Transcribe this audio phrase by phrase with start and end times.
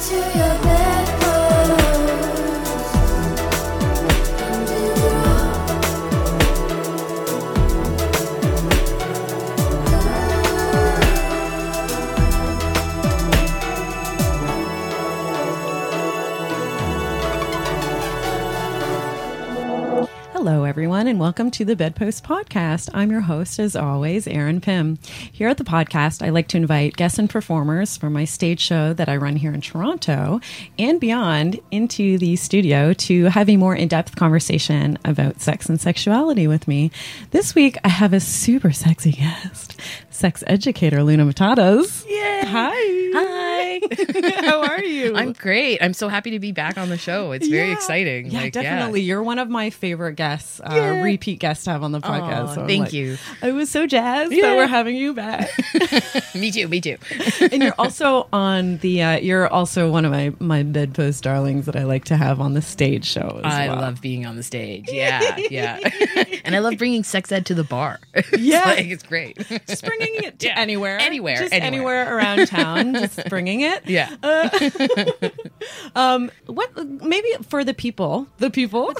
[0.00, 0.87] to your bedpost.
[20.98, 22.90] Everyone, and welcome to the Bedpost Podcast.
[22.92, 24.98] I'm your host, as always, Erin Pym.
[25.30, 28.94] Here at the podcast, I like to invite guests and performers from my stage show
[28.94, 30.40] that I run here in Toronto
[30.76, 35.80] and beyond into the studio to have a more in depth conversation about sex and
[35.80, 36.90] sexuality with me.
[37.30, 39.80] This week, I have a super sexy guest,
[40.10, 42.04] sex educator Luna Matatas.
[42.08, 42.42] Yay.
[42.44, 42.72] Hi.
[43.14, 43.37] Hi.
[44.44, 45.16] How are you?
[45.16, 45.82] I'm great.
[45.82, 47.32] I'm so happy to be back on the show.
[47.32, 47.74] It's very Yeah.
[47.74, 48.30] exciting.
[48.30, 49.02] Yeah, Like, definitely.
[49.02, 51.02] You're one of my favorite guests, uh, Yeah.
[51.02, 52.48] repeat guests to have on the podcast.
[52.48, 53.18] Aw, So thank like, you.
[53.42, 54.42] I was so jazzed Yeah.
[54.48, 55.48] that we're having you back.
[56.34, 56.68] me too.
[56.68, 56.96] Me too.
[57.40, 59.02] and you're also on the.
[59.02, 62.54] Uh, you're also one of my my bedpost darlings that I like to have on
[62.54, 63.40] the stage show.
[63.44, 63.76] As I well.
[63.80, 64.86] love being on the stage.
[64.90, 65.78] Yeah, yeah.
[66.44, 67.98] and I love bringing sex ed to the bar.
[68.14, 68.64] It's Yeah.
[68.64, 69.36] like, it's great.
[69.66, 70.58] just bringing it to Yeah.
[70.58, 72.02] anywhere, Anywhere, just anywhere.
[72.04, 72.94] anywhere around town.
[72.94, 73.67] just bringing it.
[73.84, 74.16] Yeah.
[75.94, 76.70] Um, what
[77.02, 78.94] maybe for the people, the people,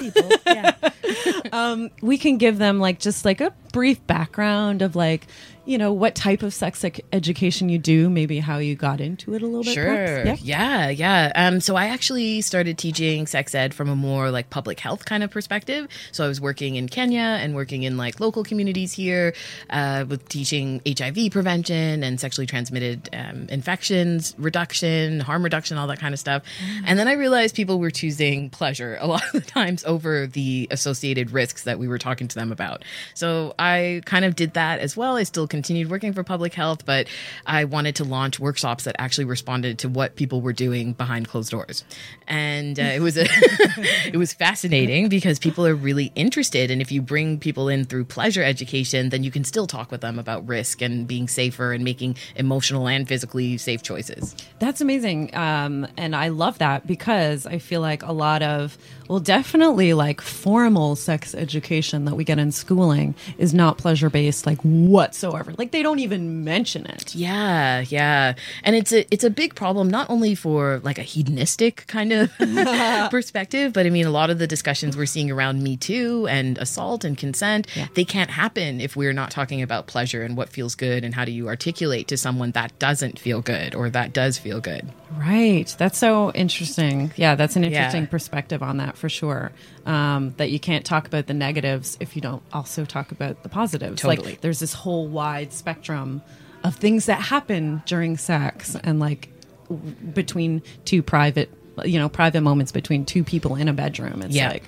[0.45, 0.73] yeah.
[1.53, 5.27] um, we can give them like just like a brief background of like
[5.69, 9.43] you know what type of sex education you do, maybe how you got into it
[9.43, 9.73] a little bit.
[9.73, 10.25] Sure.
[10.25, 10.35] Yeah.
[10.41, 10.89] Yeah.
[10.89, 15.05] yeah, Um, so I actually started teaching sex ed from a more like public health
[15.05, 15.87] kind of perspective.
[16.11, 19.35] So I was working in Kenya and working in like local communities here
[19.69, 25.99] uh, with teaching HIV prevention and sexually transmitted um, infections reduction, harm reduction, all that
[25.99, 26.41] kind of stuff.
[26.83, 30.67] And then I realized people were choosing pleasure a lot of the times over the
[30.71, 32.83] associated risks that we were talking to them about.
[33.13, 35.17] So I kind of did that as well.
[35.17, 37.07] I still continued working for public health, but
[37.45, 41.51] I wanted to launch workshops that actually responded to what people were doing behind closed
[41.51, 41.83] doors.
[42.27, 43.25] And uh, it was a
[44.07, 48.05] it was fascinating because people are really interested and if you bring people in through
[48.05, 51.83] pleasure education, then you can still talk with them about risk and being safer and
[51.83, 54.35] making emotional and physically safe choices.
[54.59, 55.35] That's amazing.
[55.35, 58.77] Um, and I love that because I feel like a lot of,
[59.09, 64.45] well, definitely like formal sex education that we get in schooling is not pleasure based,
[64.45, 65.53] like whatsoever.
[65.57, 67.13] Like they don't even mention it.
[67.15, 68.35] Yeah, yeah.
[68.63, 72.31] And it's a it's a big problem not only for like a hedonistic kind of
[73.09, 76.57] perspective, but I mean a lot of the discussions we're seeing around Me Too and
[76.59, 80.75] assault and consent, they can't happen if we're not talking about pleasure and what feels
[80.75, 84.37] good and how do you articulate to someone that doesn't feel good or that does
[84.37, 84.87] feel good.
[85.17, 85.73] Right.
[85.79, 87.11] That's so interesting.
[87.15, 88.09] Yeah, that's an interesting Yeah.
[88.09, 89.51] perspective on that for sure.
[89.85, 93.49] Um, that you can't talk about the negatives if you don't also talk about the
[93.49, 94.01] positives.
[94.01, 94.31] Totally.
[94.31, 96.21] Like there's this whole wide spectrum
[96.63, 99.29] of things that happen during sex and like
[99.69, 101.49] w- between two private,
[101.85, 104.21] you know, private moments between two people in a bedroom.
[104.21, 104.49] It's Yeah.
[104.49, 104.63] like,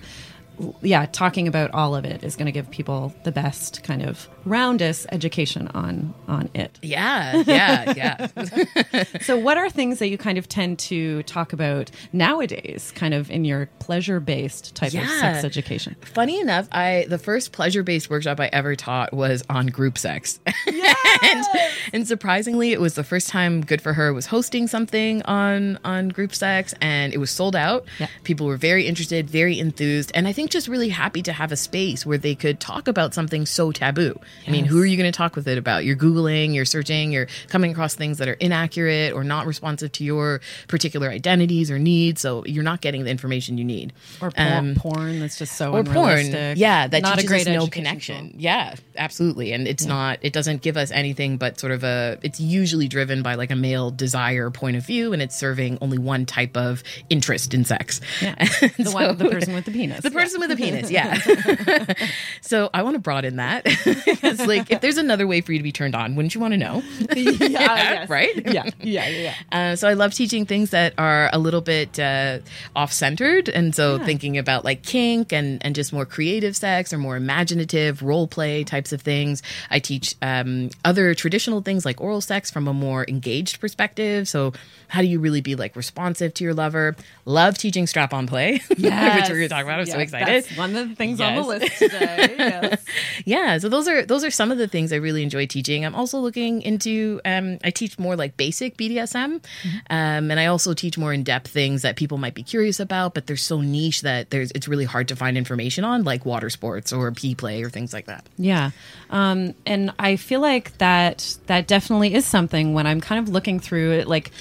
[0.81, 4.29] yeah, talking about all of it is going to give people the best kind of
[4.45, 6.79] roundest education on on it.
[6.81, 8.27] Yeah, yeah, yeah.
[9.21, 13.29] So, what are things that you kind of tend to talk about nowadays, kind of
[13.29, 15.95] in your pleasure based type of sex education?
[16.01, 20.39] Funny enough, I the first pleasure based workshop I ever taught was on group sex.
[20.67, 21.45] and,
[21.93, 26.09] and surprisingly, it was the first time Good for Her was hosting something on on
[26.09, 27.85] group sex and it was sold out.
[27.99, 28.07] Yeah.
[28.23, 31.55] People were very interested, very enthused, and I think just really happy to have a
[31.57, 34.19] space where they could talk about something so taboo.
[34.47, 35.85] I mean, who are you going to talk with it about?
[35.85, 40.03] You're googling, you're searching, you're coming across things that are inaccurate or not responsive to
[40.03, 43.93] your particular identities or needs, so you're not getting the information you need.
[44.21, 47.67] Or por- Um, porn that's just so or porn yeah that not a great no
[47.67, 48.39] connection tool.
[48.41, 52.39] yeah absolutely and it's not it doesn't give us anything but sort of a it's
[52.39, 56.25] usually driven by like a male desire point of view and it's serving only one
[56.25, 58.35] type of interest in sex Yeah.
[58.81, 60.01] The, one, the person with the penis.
[60.01, 61.17] the person with a penis, yeah.
[62.41, 63.63] so I want to broaden that.
[63.65, 66.53] it's like if there's another way for you to be turned on, wouldn't you want
[66.53, 66.83] to know?
[67.15, 68.09] yeah, yes.
[68.09, 68.53] right?
[68.53, 69.35] Yeah, yeah, yeah.
[69.51, 72.39] Uh, so I love teaching things that are a little bit uh,
[72.75, 77.15] off-centered, and so thinking about like kink and and just more creative sex or more
[77.15, 79.41] imaginative role play types of things.
[79.69, 84.27] I teach um, other traditional things like oral sex from a more engaged perspective.
[84.27, 84.53] So
[84.91, 86.95] how do you really be like responsive to your lover?
[87.25, 89.79] Love teaching strap-on play, which we're going to talk about.
[89.79, 90.27] I'm so excited.
[90.43, 92.35] That's one of the things on the list today.
[92.37, 92.85] Yes.
[93.25, 95.93] yeah so those are those are some of the things i really enjoy teaching i'm
[95.95, 99.77] also looking into um, i teach more like basic bdsm Mm-hmm.
[99.89, 103.27] um, and i also teach more in-depth things that people might be curious about but
[103.27, 106.91] they're so niche that there's it's really hard to find information on like water sports
[106.91, 108.71] or pea play or things like that Yeah.
[109.09, 113.59] Um, and I feel like that that definitely is something when I'm kind of looking
[113.59, 114.31] through it like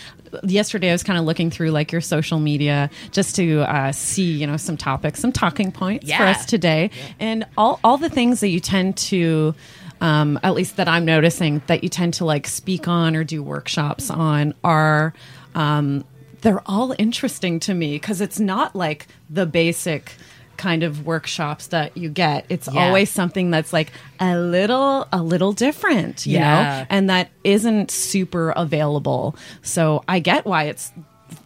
[0.43, 4.33] yesterday I was kind of looking through like your social media just to uh, see,
[4.33, 6.91] you know, some topics, some talking points for us today.
[7.19, 9.55] And all all the things that you tend to
[10.01, 13.43] um, at least that I'm noticing that you tend to like speak on or do
[13.43, 15.13] workshops on are
[15.55, 16.05] um,
[16.41, 20.15] they're all interesting to me because it's not like the basic
[20.61, 22.85] kind of workshops that you get it's Yeah.
[22.87, 23.91] always something that's like
[24.21, 26.81] a little a little different you Yeah.
[26.81, 30.93] know and that isn't super available so i get why it's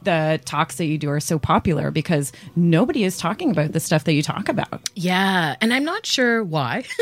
[0.03, 4.05] the talks that you do are so popular because nobody is talking about the stuff
[4.05, 4.89] that you talk about.
[4.95, 6.85] Yeah and i'm not sure why.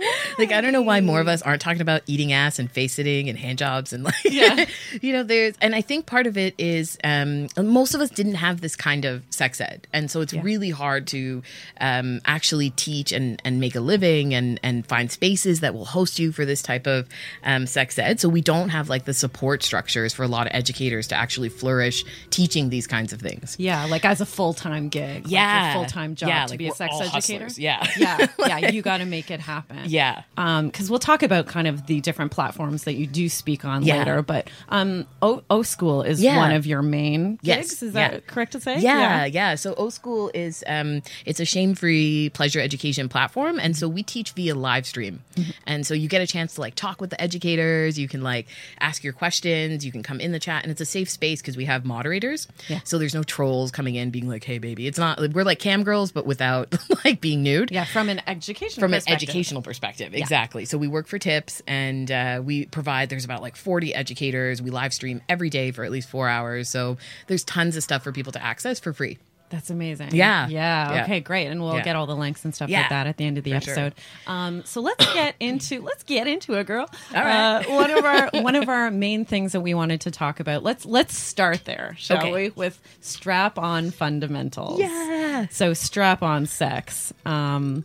[0.00, 0.08] Yeah,
[0.38, 2.94] like i don't know why more of us aren't talking about eating ass and face
[2.94, 4.64] sitting and hand jobs and like Yeah.
[5.02, 8.34] you know there's and i think part of it is um most of us didn't
[8.36, 9.86] have this kind of sex ed.
[9.92, 10.40] And so it's Yeah.
[10.42, 11.42] really hard to
[11.80, 16.18] um actually teach and and make a living and and find spaces that will host
[16.18, 17.08] you for this type of
[17.44, 18.20] um sex ed.
[18.20, 21.48] So we don't have like the support structures for a lot of educators to actually
[21.50, 21.99] flourish
[22.30, 25.62] teaching these kinds of things yeah like as a full-time gig Yeah.
[25.62, 27.58] like full-time job Yeah, to like be a sex educator hustlers.
[27.58, 27.86] Yeah.
[27.98, 31.86] yeah yeah you got to make it happen yeah because we'll talk about kind of
[31.86, 33.98] the different platforms that you do speak on Yeah.
[33.98, 34.22] later.
[34.22, 36.36] But um, O, o School is Yeah.
[36.36, 37.68] one of your main Yes.
[37.70, 37.82] gigs.
[37.82, 38.10] Is Yeah.
[38.10, 38.78] that correct to say?
[38.80, 39.54] Yeah, yeah.
[39.54, 44.32] So O School is um it's a shame-free pleasure education platform and so we teach
[44.32, 45.22] via live stream.
[45.36, 45.50] Mm-hmm.
[45.66, 48.46] And so you get a chance to like talk with the educators, you can like
[48.80, 51.56] ask your questions, you can come in the chat and it's a safe space because
[51.56, 52.48] we have moderators.
[52.68, 52.80] Yeah.
[52.84, 55.82] So there's no trolls coming in being like, "Hey baby." It's not we're like cam
[55.82, 57.70] girls but without like being nude.
[57.70, 60.64] Yeah, from an education From an educational perspective, exactly.
[60.64, 63.10] So we work for tips, and uh, we provide.
[63.10, 64.62] There's about like 40 educators.
[64.62, 66.68] We live stream every day for at least four hours.
[66.68, 66.96] So
[67.26, 69.18] there's tons of stuff for people to access for free.
[69.50, 70.10] That's amazing.
[70.14, 70.46] Yeah.
[70.48, 70.92] yeah.
[70.94, 71.02] Yeah.
[71.02, 71.48] Okay, great.
[71.48, 71.82] And we'll Yeah.
[71.82, 72.80] get all the links and stuff Yeah.
[72.82, 73.72] like that at the end of the For sure.
[73.74, 73.94] episode.
[74.26, 76.86] Um, so let's get into let's get into it, girl.
[77.14, 77.66] All right.
[77.68, 80.62] Uh, one of our one of our main things that we wanted to talk about.
[80.62, 82.32] Let's let's start there, shall Okay.
[82.32, 82.48] we?
[82.50, 84.78] With strap on fundamentals.
[84.80, 85.46] Yeah.
[85.50, 87.12] So strap on sex.
[87.26, 87.84] Um,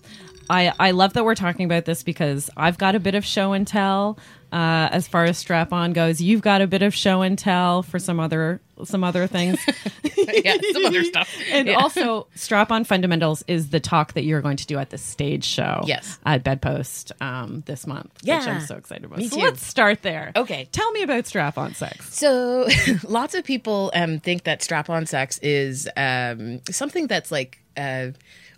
[0.50, 3.54] I I love that we're talking about this because I've got a bit of show
[3.54, 4.20] and tell.
[4.52, 7.84] Uh, as far as strap on goes, you've got a bit of show and tell
[7.84, 9.58] for some other some other things.
[10.44, 11.34] yeah, some other stuff.
[11.52, 11.76] And Yeah.
[11.76, 15.46] also, Strap On Fundamentals is the talk that you're going to do at the stage
[15.46, 15.82] show.
[15.86, 16.20] Yes.
[16.26, 18.12] At Bedpost um, this month.
[18.16, 18.44] Which Yeah.
[18.46, 19.20] I'm so excited about.
[19.20, 19.44] Me so too.
[19.44, 20.34] let's start there.
[20.36, 20.68] Okay.
[20.74, 22.14] Tell me about Strap On Sex.
[22.14, 22.68] So,
[23.08, 28.08] lots of people um, think that strap on sex is um, something that's like uh,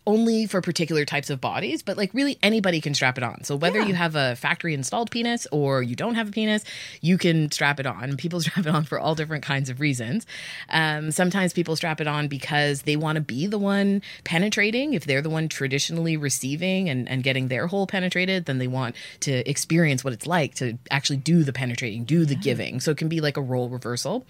[0.07, 3.43] only for particular types of bodies, but like really anybody can strap it on.
[3.43, 3.87] So, whether Yeah.
[3.87, 6.63] you have a factory installed penis or you don't have a penis,
[7.01, 8.17] you can strap it on.
[8.17, 10.25] People strap it on for all different kinds of reasons.
[10.69, 14.93] Um, sometimes people strap it on because they want to be the one penetrating.
[14.93, 18.95] If they're the one traditionally receiving and, and getting their hole penetrated, then they want
[19.21, 22.79] to experience what it's like to actually do the penetrating, do the giving.
[22.79, 24.25] So it can be like a role reversal.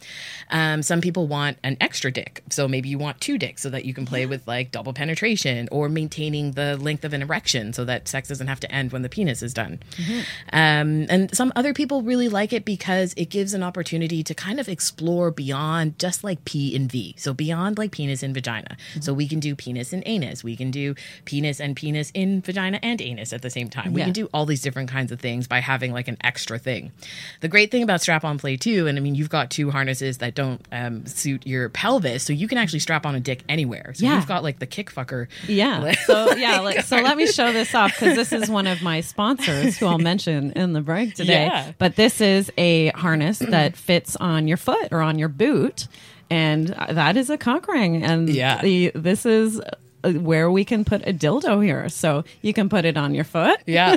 [0.50, 2.41] Um, some people want an extra dick.
[2.50, 5.67] So maybe you want two dicks so that you can play with like double penetration
[5.72, 9.02] or maintaining the length of an erection so that sex doesn't have to end when
[9.02, 9.80] the penis is done.
[10.54, 14.60] Um, and some other people really like it because it gives an opportunity to kind
[14.60, 17.16] of explore beyond just like P and V.
[17.18, 18.78] So beyond like penis and vagina.
[19.02, 20.44] So we can do penis and anus.
[20.44, 23.94] We can do penis and penis in vagina and anus at the same time.
[23.94, 24.06] We Yeah.
[24.06, 26.92] can do all these different kinds of things by having like an extra thing.
[27.42, 30.19] The great thing about strap on play too, and I mean, you've got two harnesses
[30.19, 33.94] that don't um, suit your pelvis, so you can actually strap on a dick anywhere.
[33.95, 34.16] So Yeah.
[34.16, 35.28] you've got like the kick fucker.
[35.57, 35.92] Yeah.
[36.06, 36.59] So yeah.
[36.61, 39.85] Like, so let me show this off because this is one of my sponsors who
[39.87, 41.45] I'll mention in the break today.
[41.45, 41.71] Yeah.
[41.78, 45.87] But this is a harness that fits on your foot or on your boot,
[46.30, 48.04] and that is a cock ring.
[48.04, 48.61] And Yeah.
[48.61, 49.71] the, this is uh,
[50.04, 51.89] Uh, where we can put a dildo here.
[51.89, 53.59] So you can put it on your foot.
[53.66, 53.95] Yeah,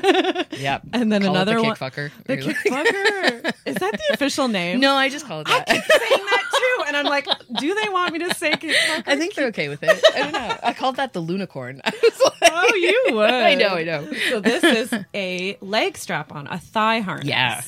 [0.52, 0.80] yeah.
[0.92, 1.76] And then Call another the one.
[1.76, 2.10] fucker.
[2.24, 3.52] The kick fucker.
[3.66, 4.80] Is that the official name?
[4.80, 5.68] No, I just call it that.
[5.68, 6.84] saying that too.
[6.88, 7.26] And I'm like,
[7.58, 9.02] do they want me to say kick fucker?
[9.06, 10.02] I think they're okay with it.
[10.14, 10.56] I don't know.
[10.62, 11.80] I called that the lunicorn.
[11.84, 13.30] I was oh, like, Oh, you would.
[13.30, 14.10] I know, I know.
[14.30, 17.26] So this is a leg strap on, a thigh harness.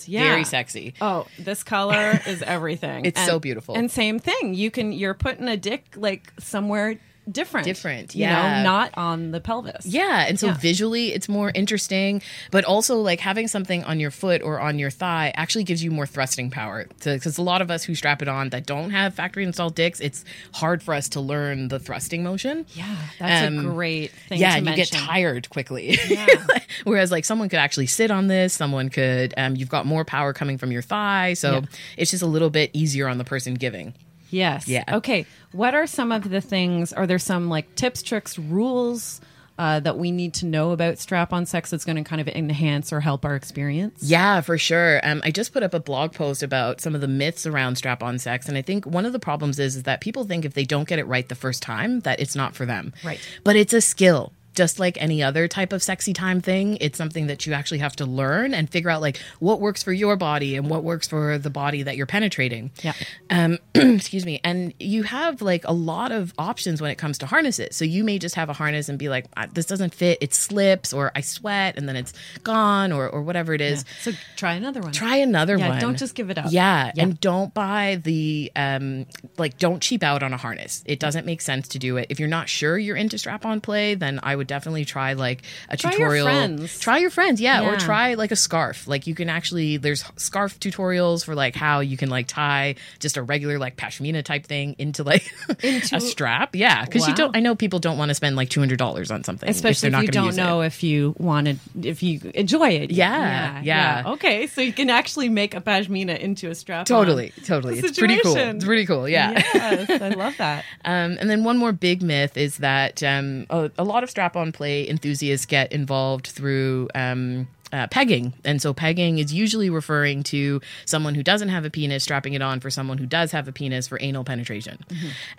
[0.08, 0.94] Yeah, very sexy.
[1.00, 3.04] Oh, this color is everything.
[3.04, 3.74] It's so beautiful.
[3.74, 4.54] And same thing.
[4.54, 6.98] You can you're putting a dick like somewhere
[7.30, 7.64] different.
[7.64, 8.58] Different, You yeah.
[8.58, 9.86] know, not on the pelvis.
[9.86, 10.54] Yeah, and so Yeah.
[10.58, 14.90] visually it's more interesting, but also like having something on your foot or on your
[14.90, 16.86] thigh actually gives you more thrusting power.
[17.04, 20.00] Because a lot of us who strap it on that don't have factory installed dicks,
[20.00, 20.24] it's
[20.54, 22.66] hard for us to learn the thrusting motion.
[22.74, 24.84] Yeah, that's Um, a great thing yeah, you mention.
[24.98, 25.98] get tired quickly.
[26.08, 26.26] Yeah.
[26.84, 30.32] Whereas like someone could actually sit on this, someone could um, you've got more power
[30.32, 31.60] coming from your thigh, so Yeah.
[31.96, 33.94] it's just a little bit easier on the person giving.
[34.32, 34.66] Yes.
[34.66, 34.84] Yeah.
[34.88, 35.26] Okay.
[35.52, 36.92] What are some of the things?
[36.92, 39.20] Are there some like tips, tricks, rules
[39.58, 42.92] uh, that we need to know about strap-on sex that's going to kind of enhance
[42.92, 44.02] or help our experience?
[44.02, 45.00] Yeah, for sure.
[45.06, 48.18] Um, I just put up a blog post about some of the myths around strap-on
[48.18, 50.64] sex, and I think one of the problems is, is that people think if they
[50.64, 52.94] don't get it right the first time, that it's not for them.
[53.04, 53.20] Right.
[53.44, 54.32] But it's a skill.
[54.54, 57.96] Just like any other type of sexy time thing, it's something that you actually have
[57.96, 61.38] to learn and figure out like what works for your body and what works for
[61.38, 62.70] the body that you're penetrating.
[62.82, 62.92] Yeah.
[63.30, 64.40] Um, excuse me.
[64.44, 67.74] And you have like a lot of options when it comes to harnesses.
[67.76, 70.34] So you may just have a harness and be like, "Ah, this doesn't fit, it
[70.34, 74.54] slips, or I sweat, and then it's gone, or or whatever it is So try
[74.54, 74.92] another one.
[74.92, 75.80] try another Yeah, one.
[75.80, 76.46] don't just give it up.
[76.50, 77.04] Yeah, Yeah.
[77.04, 79.06] and don't buy the um
[79.38, 80.82] like don't cheap out on a harness.
[80.86, 82.06] It doesn't make sense to do it.
[82.10, 85.76] If you're not sure you're into strap-on play, then I would definitely try like a
[85.76, 86.26] Try your tutorial.
[86.26, 86.78] friends.
[86.80, 88.86] Try your friends, yeah, or try like a scarf.
[88.88, 93.16] Like you can actually there's scarf tutorials for like how you can like tie just
[93.16, 95.30] a regular like pashmina type thing into like
[95.62, 96.54] Into- a strap.
[96.56, 99.48] Yeah, because you don't I know people don't want to spend like $200 on something
[99.48, 100.42] Especially if, they're if, you don't use it.
[100.42, 102.90] know if you wanted, if you enjoy it.
[102.90, 104.02] Yeah, yeah.
[104.06, 106.86] Okay, so you can actually make a pashmina into a strap.
[106.86, 107.78] Totally, totally.
[107.78, 108.36] It's pretty cool.
[108.36, 109.08] It's pretty cool.
[109.08, 109.32] Yeah.
[109.54, 110.64] Yes, I love that.
[110.84, 114.50] Um, and then one more big myth is that um, a, a lot of strap-on
[114.52, 120.60] play enthusiasts get involved through um, uh, pegging, and so pegging is usually referring to
[120.84, 123.52] someone who doesn't have a penis strapping it on for someone who does have a
[123.52, 124.78] penis for anal penetration.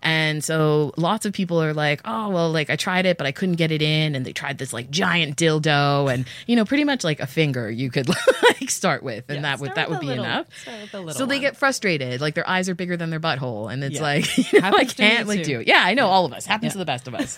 [0.01, 3.31] And so lots of people are like, "Oh, well, like I tried it, but I
[3.31, 6.83] couldn't get it in," and they tried this like giant dildo, and you know, pretty
[6.83, 8.07] much like a finger you could
[8.59, 10.47] like start with, and that would that would be little- enough.
[10.67, 11.41] a So they one.
[11.41, 14.01] get frustrated, like their eyes are bigger than their butthole, and it's Yeah.
[14.01, 15.67] like you know, I Happens to me can't like do it.
[15.67, 16.73] Yeah, I know all of us happens Yeah.
[16.73, 17.37] to the best of us.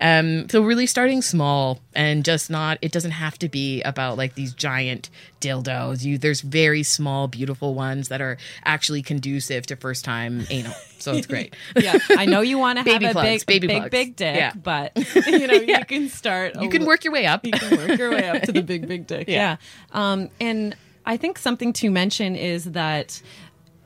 [0.00, 2.78] Um, so really starting small and just not.
[2.82, 5.10] It doesn't have to be about like these giant
[5.40, 6.04] dildos.
[6.04, 10.72] You there's very small, beautiful ones that are actually conducive to first time anal.
[10.98, 11.54] So it's great.
[11.76, 13.90] yeah, I know you want to have a plugs, big, big, plugs.
[13.90, 14.52] big dick, Yeah.
[14.54, 14.92] but
[15.26, 16.54] you know you can start.
[16.60, 17.44] you can li- work your way up.
[17.44, 19.28] You can work your way up to the big, big dick.
[19.28, 19.56] Yeah.
[19.92, 20.12] Yeah.
[20.12, 23.20] Um, and I think something to mention is that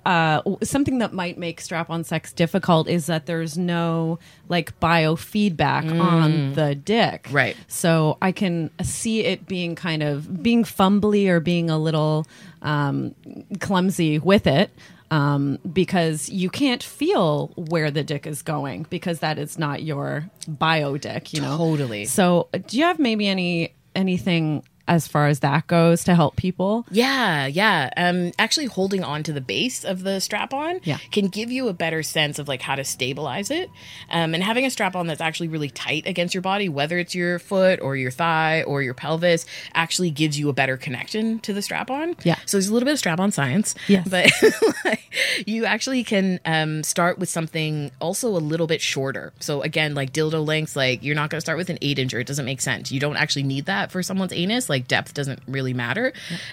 [0.06, 6.52] uh, something that might make strap-on sex difficult is that there's no like biofeedback on
[6.54, 7.24] the dick.
[7.24, 7.34] Mm.
[7.34, 7.56] Right.
[7.66, 12.24] So I can see it being kind of being fumbly or being a little
[12.62, 13.16] um,
[13.58, 14.70] clumsy with it.
[15.08, 20.28] Um, because you can't feel where the dick is going because that is not your
[20.48, 21.56] bio dick, you know.
[21.56, 22.06] Totally.
[22.06, 26.86] So, do you have maybe any anything as far as that goes to help people?
[26.90, 27.90] Yeah, yeah.
[27.96, 30.98] Um, actually, holding on to the base of the strap on Yeah.
[31.10, 33.70] can give you a better sense of like how to stabilize it.
[34.10, 37.14] Um, and having a strap on that's actually really tight against your body, whether it's
[37.14, 41.52] your foot or your thigh or your pelvis, actually gives you a better connection to
[41.52, 42.16] the strap on.
[42.22, 42.36] Yeah.
[42.46, 43.74] So there's a little bit of strap on science.
[43.88, 44.06] Yes.
[44.08, 44.30] But
[44.84, 45.02] like,
[45.46, 49.32] you actually can um, start with something also a little bit shorter.
[49.40, 52.14] So again, like dildo lengths, like you're not going to start with an eight inch.
[52.14, 52.92] It doesn't make sense.
[52.92, 54.68] You don't actually need that for someone's anus.
[54.68, 56.12] Like depth doesn't really matter.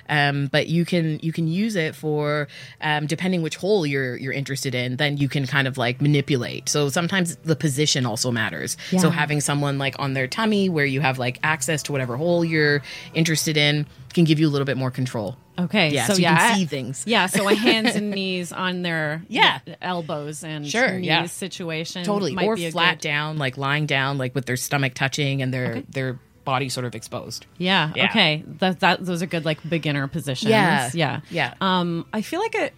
[0.09, 2.47] Um, but you can you can use it for
[2.81, 4.97] um, depending which hole you're you're interested in.
[4.97, 6.69] Then you can kind of like manipulate.
[6.69, 8.77] So sometimes the position also matters.
[8.97, 12.43] So having someone like on their tummy where you have like access to whatever hole
[12.45, 12.81] you're
[13.13, 15.35] interested in can give you a little bit more control.
[15.57, 17.03] Okay, Yeah, so, so you yeah, can see things.
[17.05, 19.59] Yeah, so a hands and knees on their Yeah.
[19.81, 21.25] elbows and Sure, knees yeah.
[21.25, 25.53] situation totally or flat good- down like lying down like with their stomach touching and
[25.53, 28.05] their their body sort of exposed Yeah, Yeah.
[28.05, 28.43] Okay.
[28.59, 30.49] That that those are good like beginner positions.
[30.49, 30.89] Yeah.
[30.93, 31.21] Yeah.
[31.29, 31.53] Yeah.
[31.61, 32.73] Um I feel like it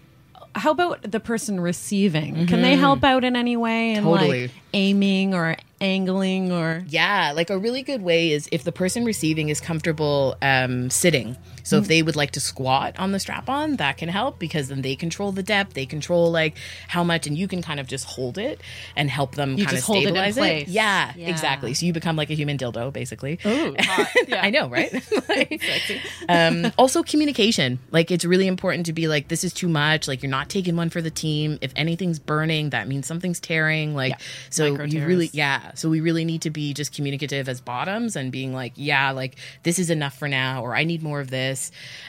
[0.54, 2.48] how about the person receiving?
[2.48, 4.16] Can they help out in any way and Mm-hmm.
[4.16, 4.42] Totally.
[4.44, 9.04] like aiming or angling or yeah like a really good way is if the person
[9.06, 11.82] receiving is comfortable um, sitting so Mm.
[11.82, 14.82] if they would like to squat on the strap on that can help because then
[14.82, 16.56] they control the depth they control like
[16.88, 18.62] how much and you can kind of just hold it
[18.96, 20.68] and help them You kind of hold it in stabilize place.
[20.70, 21.28] Yeah, Yeah.
[21.30, 23.76] exactly so you become like a human dildo basically Ooh.
[24.28, 24.42] Yeah.
[24.42, 24.94] I know, right?
[25.36, 25.62] Like,
[26.30, 27.80] um, also, communication.
[27.92, 30.08] Like, it's really important to be like, this is too much.
[30.08, 31.58] Like, you're not taking one for the team.
[31.62, 33.96] If anything's burning, that means something's tearing.
[33.96, 34.18] Like, Yeah.
[34.50, 35.72] so you really, yeah.
[35.76, 39.36] So we really need to be just communicative as bottoms and being like, yeah, like
[39.64, 41.55] this is enough for now, or I need more of this.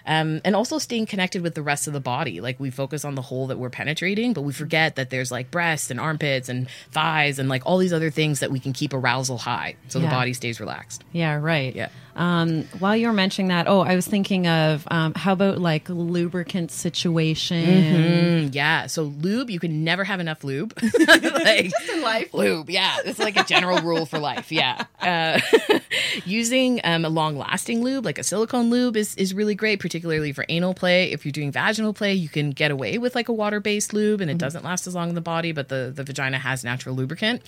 [0.06, 2.40] Um, and also staying connected with the rest of the body.
[2.40, 5.50] Like we focus on the hole that we're penetrating, but we forget that there's like
[5.50, 8.92] breasts and armpits and thighs and like all these other things that we can keep
[8.92, 11.04] arousal high so the body stays relaxed.
[11.12, 11.74] Yeah, right.
[11.74, 11.88] Yeah.
[12.16, 15.88] Um, while you were mentioning that, oh, I was thinking of um, how about like
[15.88, 17.64] lubricant situation?
[17.66, 18.86] Mm, yeah.
[18.86, 20.72] So lube, you can never have enough lube.
[20.98, 22.32] like, Just in life.
[22.32, 22.96] Lube, yeah.
[23.04, 24.50] It's like a general rule for life.
[24.50, 24.84] Yeah.
[25.00, 25.40] Uh,
[26.24, 30.32] using um, a long lasting lube, like a silicone lube, is, is really great, particularly
[30.32, 31.12] for anal play.
[31.12, 34.20] If you're doing vaginal play, you can get away with like a water based lube
[34.20, 36.94] and it doesn't last as long in the body, but the, the vagina has natural
[36.94, 37.42] lubricant.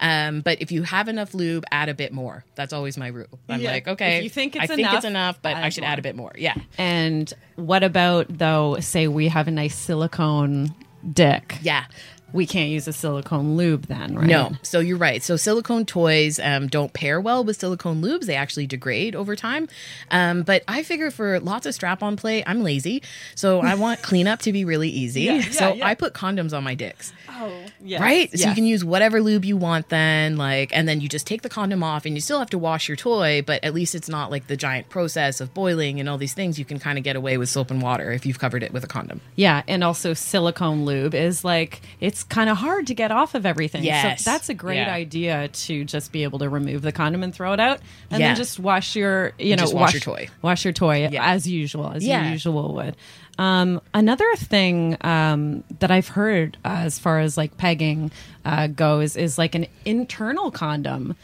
[0.00, 2.44] Um, but if you have enough lube, add a bit more.
[2.56, 3.26] That's always my rule.
[3.48, 3.70] I'm Yeah.
[3.70, 5.82] like, okay, If you think it's I it's think enough, it's enough, but I should
[5.82, 5.90] more.
[5.92, 6.32] add a bit more.
[6.36, 6.54] Yeah.
[6.76, 8.78] And what about though?
[8.80, 10.74] Say we have a nice silicone
[11.12, 11.56] dick.
[11.62, 11.84] Yeah.
[12.30, 14.26] We can't use a silicone lube then, right?
[14.26, 15.22] No, so you're right.
[15.22, 18.26] So silicone toys um, don't pair well with silicone lubes.
[18.26, 19.66] They actually degrade over time.
[20.10, 23.02] Um, but I figure for lots of strap-on play, I'm lazy,
[23.34, 25.22] so I want cleanup to be really easy.
[25.22, 25.86] Yeah, yeah, so yeah.
[25.86, 27.14] I put condoms on my dicks.
[27.30, 28.00] Oh, yes.
[28.00, 29.88] Right, so you can use whatever lube you want.
[29.88, 32.58] Then, like, and then you just take the condom off, and you still have to
[32.58, 36.08] wash your toy, but at least it's not like the giant process of boiling and
[36.08, 36.58] all these things.
[36.58, 38.84] You can kind of get away with soap and water if you've covered it with
[38.84, 39.20] a condom.
[39.36, 43.46] Yeah, and also silicone lube is like it's kind of hard to get off of
[43.46, 43.84] everything.
[43.84, 44.24] Yes.
[44.24, 44.92] So that's a great Yeah.
[44.92, 47.80] idea to just be able to remove the condom and throw it out
[48.10, 48.28] and Yeah.
[48.28, 50.28] then just wash your, you know, Just wash your toy.
[50.42, 51.24] Wash your toy Yeah.
[51.32, 52.96] as usual, as you usual would.
[53.38, 58.10] Um, another thing um, that I've heard uh, as far as like pegging
[58.44, 61.14] uh, goes is like an internal condom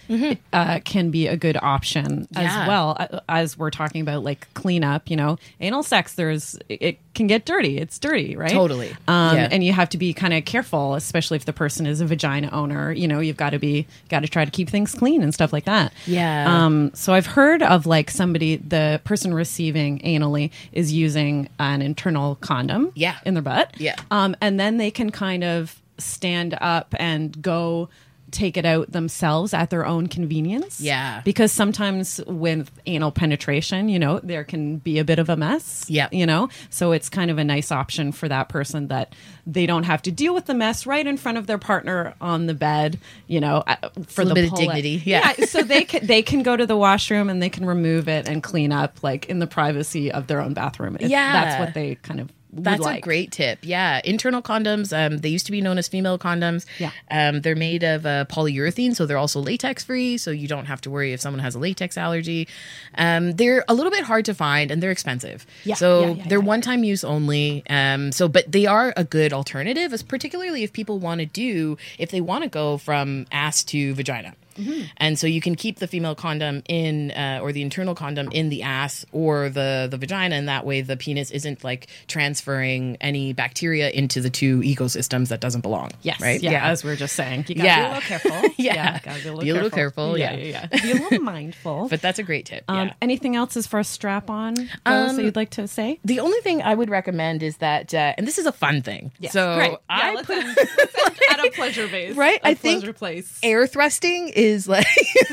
[0.53, 2.41] uh, can be a good option Mm-hmm.
[2.43, 2.63] Yeah.
[2.63, 5.11] as well uh, as we're talking about like cleanup.
[5.11, 6.15] You know, anal sex.
[6.15, 7.79] There's it can get dirty.
[7.79, 8.51] It's dirty, right?
[8.51, 8.91] Totally.
[9.09, 9.49] Um, Yeah.
[9.51, 12.51] And you have to be kind of careful, especially if the person is a vagina
[12.53, 12.93] owner.
[12.93, 15.53] You know, you've got to be got to try to keep things clean and stuff
[15.53, 15.93] like that.
[16.07, 16.65] Yeah.
[16.65, 22.37] Um, so I've heard of like somebody, the person receiving anally is using an internal
[22.37, 22.93] condom.
[22.95, 23.17] Yeah.
[23.25, 23.75] In their butt.
[23.79, 23.97] Yeah.
[24.11, 27.89] Um, and then they can kind of stand up and go
[28.35, 30.81] take it out themselves at their own convenience.
[30.81, 31.23] Yeah.
[31.25, 35.87] Because sometimes with anal penetration, you know, there can be a bit of a mess.
[35.89, 36.09] Yeah.
[36.13, 39.15] You know, so it's kind of a nice option for that person that
[39.47, 42.47] they don't have to deal with the mess right in front of their partner on
[42.47, 43.77] the bed, you know, uh,
[44.07, 45.33] for little the bit of dignity, yeah.
[45.45, 48.43] so they can they can go to the washroom and they can remove it and
[48.43, 50.97] clean up like in the privacy of their own bathroom.
[51.01, 51.33] Yeah.
[51.33, 52.31] That's what they kind of
[52.63, 52.99] That's like.
[52.99, 53.59] a great tip.
[53.63, 54.93] Yeah, internal condoms.
[54.97, 56.67] Um, they used to be known as female condoms.
[56.79, 56.91] Yeah.
[57.11, 60.19] Um, they're made of uh, polyurethane, so they're also latex free.
[60.19, 62.49] So you don't have to worry if someone has a latex allergy.
[62.97, 65.47] Um, they're a little bit hard to find and they're expensive.
[65.65, 66.45] Yeah, So yeah, yeah, they're yeah.
[66.45, 67.63] one time use only.
[67.69, 71.77] Um, so but they are a good alternative, as particularly if people want to do
[71.99, 74.35] if they want to go from ass to vagina.
[74.57, 74.83] Mm-hmm.
[74.99, 78.49] And so you can keep the female condom in, uh, or the internal condom in
[78.49, 81.89] the ass or the the vagina, and that way the penis isn't like
[82.29, 85.91] transferring any bacteria into the two ecosystems that doesn't belong.
[86.03, 86.21] Yes.
[86.21, 86.41] right.
[86.43, 87.79] Yeah, As we are just saying, you gotta Yeah.
[87.79, 88.51] be a little careful.
[88.57, 88.99] Yeah.
[89.01, 90.15] gotta be a little Be a little careful.
[90.15, 90.45] careful, Yeah, yeah.
[90.45, 90.83] yeah, yeah.
[90.83, 91.89] Be a little mindful.
[91.89, 92.65] but that's a great tip.
[92.69, 92.91] um.
[93.03, 95.99] Anything else as far as strap on goes Um, that you'd like to say?
[96.05, 99.13] The only thing I would recommend is that, uh, and this is a fun thing.
[99.31, 99.77] So Great.
[99.91, 102.17] I Yeah, put end- end at a pleasure base.
[102.17, 102.41] Right?
[102.43, 103.39] I think pleasure place.
[103.43, 104.87] air thrusting is like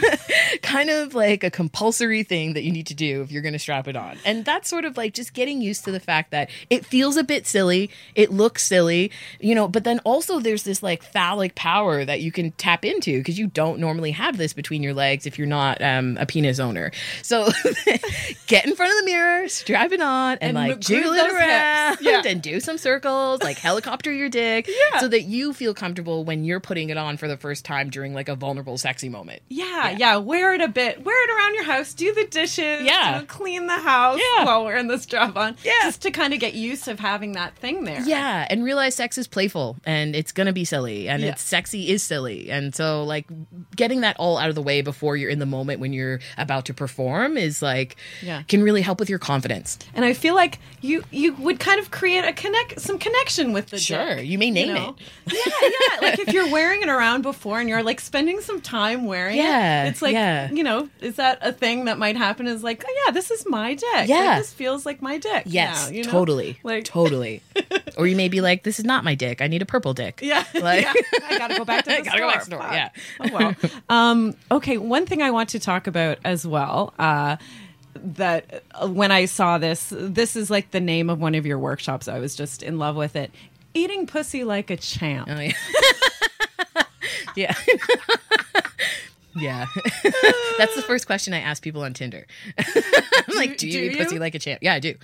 [0.61, 3.59] kind of like a compulsory thing that you need to do if you're going to
[3.59, 4.17] strap it on.
[4.25, 7.23] And that's sort of like just getting used to the fact that it feels a
[7.23, 12.05] bit silly, it looks silly, you know, but then also there's this like phallic power
[12.05, 15.37] that you can tap into because you don't normally have this between your legs if
[15.37, 16.91] you're not um, a penis owner.
[17.21, 17.49] So
[18.47, 21.97] get in front of the mirror, strap it on, and, And like jiggle it around
[22.01, 22.21] Yeah.
[22.25, 24.99] and do some circles, like helicopter your dick, Yeah.
[24.99, 28.13] so that you feel comfortable when you're putting it on for the first time during
[28.13, 29.41] like a vulnerable, sexy moment.
[29.49, 31.03] Yeah, yeah, Wear it a bit.
[31.03, 31.93] Wear it around your house.
[31.93, 32.81] Do the dishes.
[32.83, 33.15] Yeah.
[33.15, 34.45] you know, clean the house Yeah.
[34.45, 35.55] while wearing this job on.
[35.63, 35.71] Yeah.
[35.83, 38.01] Just to kind of get used of having that thing there.
[38.05, 41.29] Yeah, and realize sex is playful and it's gonna be silly and Yeah.
[41.29, 42.51] it's sexy is silly.
[42.51, 43.25] And so like
[43.75, 46.65] getting that all out of the way before you're in the moment when you're about
[46.65, 48.43] to perform is like Yeah.
[48.47, 49.79] can really help with your confidence.
[49.95, 53.67] And I feel like you you would kind of create a connect some connection with
[53.71, 54.95] the Sure, dick, you may name know?
[55.25, 55.33] it.
[55.33, 56.09] Yeah, yeah.
[56.09, 59.85] Like if you're wearing it around before and you're like spending some time wearing Yeah,
[59.85, 60.51] it, it's like yeah.
[60.51, 62.47] you know, is that a thing that might happen?
[62.47, 63.87] Is like, oh yeah, this is my dick.
[63.93, 64.37] Like, Yeah.
[64.39, 65.43] this feels like my dick.
[65.45, 66.11] Yes, now, you know?
[66.11, 66.59] totally.
[66.63, 67.41] Like totally.
[67.97, 69.41] or you may be like, this is not my dick.
[69.41, 70.19] I need a purple dick.
[70.21, 70.93] Yeah, Like- yeah.
[71.27, 72.19] I gotta go back to the gotta store.
[72.19, 72.71] go back to store, Fuck.
[72.73, 72.89] yeah.
[73.19, 73.55] Oh well.
[73.89, 76.93] Um, okay, one thing I want to talk about as well.
[76.99, 77.37] Uh,
[77.93, 81.59] that uh, when I saw this, this is like the name of one of your
[81.59, 82.07] workshops.
[82.07, 83.31] I was just in love with it.
[83.73, 85.27] Eating pussy like a champ.
[85.29, 85.53] Oh, yeah.
[87.35, 87.55] yeah.
[89.35, 89.65] Yeah.
[90.57, 92.25] That's the first question I ask people on Tinder.
[92.57, 94.59] I'm like, do you do eat pussy like a champ?
[94.61, 94.95] Yeah, I do.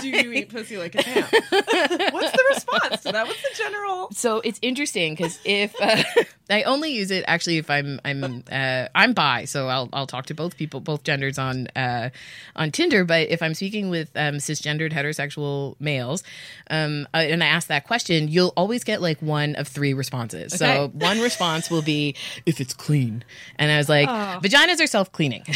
[0.00, 1.28] Do you eat pussy like a champ?
[1.50, 3.26] What's the response to that?
[3.26, 4.08] What's the general?
[4.12, 6.02] So it's interesting because if uh,
[6.50, 10.26] I only use it actually if I'm I'm uh, I'm bi, so I'll I'll talk
[10.26, 12.10] to both people, both genders on uh,
[12.56, 13.04] on Tinder.
[13.04, 16.22] But if I'm speaking with um, cisgendered heterosexual males,
[16.70, 20.56] um, uh, and I ask that question, you'll always get like one of three responses.
[20.58, 22.14] So one response will be
[22.46, 23.24] if it's clean,
[23.58, 24.40] and I was like, Oh.
[24.42, 25.44] vaginas are self cleaning.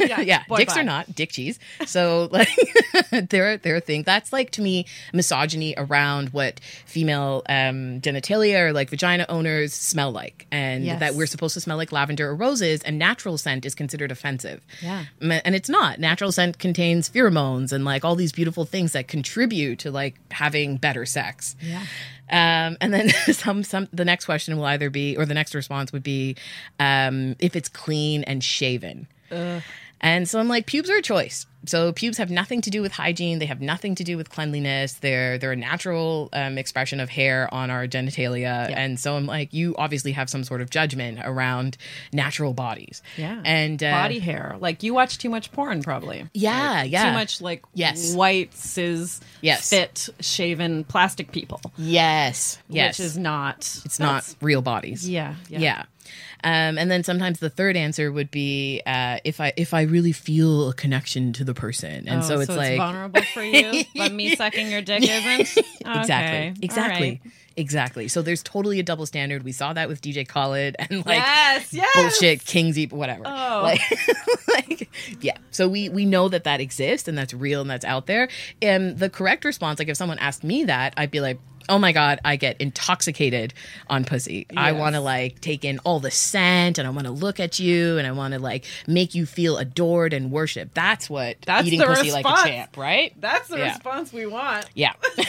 [0.00, 0.80] Yeah, yeah, boy, dicks bye.
[0.80, 1.58] are not dick cheese.
[1.86, 2.48] So like
[3.30, 4.02] there are they're a thing.
[4.02, 10.12] That's like to me misogyny around what female um genitalia or like vagina owners smell
[10.12, 10.46] like.
[10.50, 11.00] And Yes.
[11.00, 14.60] that we're supposed to smell like lavender or roses and natural scent is considered offensive.
[14.82, 15.04] Yeah.
[15.20, 15.98] And it's not.
[15.98, 20.76] Natural scent contains pheromones and like all these beautiful things that contribute to like having
[20.76, 21.56] better sex.
[21.60, 21.82] Yeah.
[22.30, 25.92] Um, and then some some the next question will either be or the next response
[25.92, 26.36] would be
[26.80, 29.06] um, if it's clean and shaven.
[30.00, 31.46] And so I'm like, pubes are a choice.
[31.66, 33.38] So pubes have nothing to do with hygiene.
[33.38, 34.94] They have nothing to do with cleanliness.
[34.94, 38.70] They're they're a natural um, expression of hair on our genitalia.
[38.74, 41.76] And so I'm like, you obviously have some sort of judgment around
[42.12, 43.02] natural bodies.
[43.16, 43.40] Yeah.
[43.44, 44.56] And uh, body hair.
[44.58, 46.26] Like you watch too much porn, probably.
[46.34, 47.06] Yeah, Like, yeah.
[47.10, 48.14] Too much like Yes.
[48.14, 49.68] white cis Yes.
[49.70, 51.60] fit shaven plastic people.
[51.78, 52.58] Yes.
[52.68, 52.98] Yes.
[52.98, 53.58] Which is not.
[53.84, 55.08] it's not real bodies.
[55.08, 55.34] Yeah.
[55.48, 55.58] Yeah.
[55.58, 55.82] Yeah.
[56.44, 60.10] Um, and then sometimes the third answer would be uh, if I if I really
[60.10, 64.12] feel a connection to the person, and Oh, so it's like vulnerable for you, but
[64.12, 65.40] me sucking your dick isn't.
[65.40, 66.54] exactly, Okay.
[66.62, 67.32] exactly, All right.
[67.56, 68.08] exactly.
[68.08, 69.42] So there's totally a double standard.
[69.44, 71.90] We saw that with DJ Khaled and like yes, yes.
[71.94, 73.22] bullshit Kings Eat whatever.
[73.26, 73.60] Oh.
[73.62, 73.80] Like,
[74.48, 74.88] like,
[75.20, 75.36] yeah.
[75.50, 78.28] So we we know that that exists and that's real and that's out there.
[78.60, 81.38] And the correct response, like if someone asked me that, I'd be like.
[81.68, 83.54] Oh my god, I get intoxicated
[83.88, 84.46] on pussy.
[84.56, 87.58] I want to like take in all the scent and I want to look at
[87.58, 90.70] you and I want to like make you feel adored and worship.
[90.74, 93.12] That's what That's eating pussy like a champ, right?
[93.20, 93.72] That's the Yeah.
[93.72, 94.66] response we want.
[94.74, 94.92] Yeah.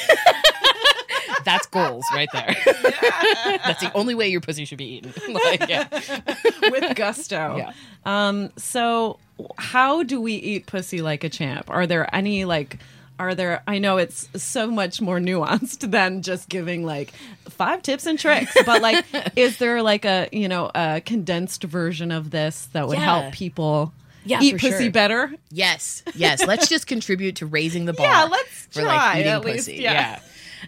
[1.46, 2.56] That's goals right there.
[3.66, 5.14] That's the only way your pussy should be eaten.
[5.34, 5.88] like, yeah.
[6.70, 7.58] with gusto.
[7.58, 7.72] Yeah.
[8.06, 8.52] Um.
[8.58, 9.20] So,
[9.58, 11.70] how do we eat pussy like a champ?
[11.70, 12.80] Are there any like?
[13.20, 13.62] Are there?
[13.68, 17.14] I know it's so much more nuanced than just giving like
[17.50, 22.12] five tips and tricks, but like, is there like a you know a condensed version
[22.12, 23.04] of this that would Yeah.
[23.22, 23.94] help people
[24.26, 24.92] Yeah, eat pussy sure.
[24.92, 25.32] better?
[25.52, 26.46] Yes, yes.
[26.46, 28.06] Let's just contribute to raising the bar.
[28.08, 29.82] Yeah, let's for try, like eating at least, pussy.
[29.82, 30.20] yeah.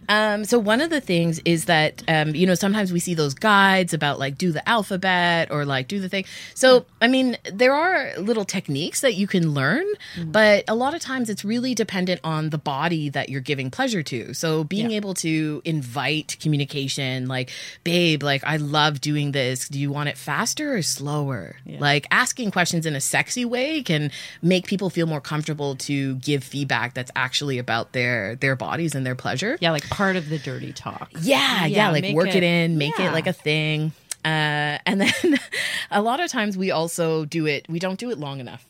[0.10, 3.34] Um, so one of the things is that um, you know sometimes we see those
[3.34, 6.26] guides about like do the alphabet or like do the thing.
[6.54, 9.86] So I mean there are little techniques that you can learn,
[10.18, 10.32] Mm.
[10.32, 14.04] but a lot of times it's really dependent on the body that you're giving pleasure
[14.04, 14.34] to.
[14.34, 14.98] So being Yeah.
[14.98, 17.50] able to invite communication, like
[17.84, 19.68] babe, like I love doing this.
[19.70, 21.56] Do you want it faster or slower?
[21.80, 26.44] Like asking questions in a sexy way can make people feel more comfortable to give
[26.44, 29.58] feedback that's actually about their their bodies and their pleasure.
[29.62, 31.10] Yeah, like part of the dirty talk.
[31.22, 33.10] Yeah, yeah, Yeah, like work it, it- in, make yeah.
[33.10, 33.92] it like a thing.
[34.24, 35.40] Uh, and then
[35.92, 38.66] a lot of times we also do it, we don't do it long enough.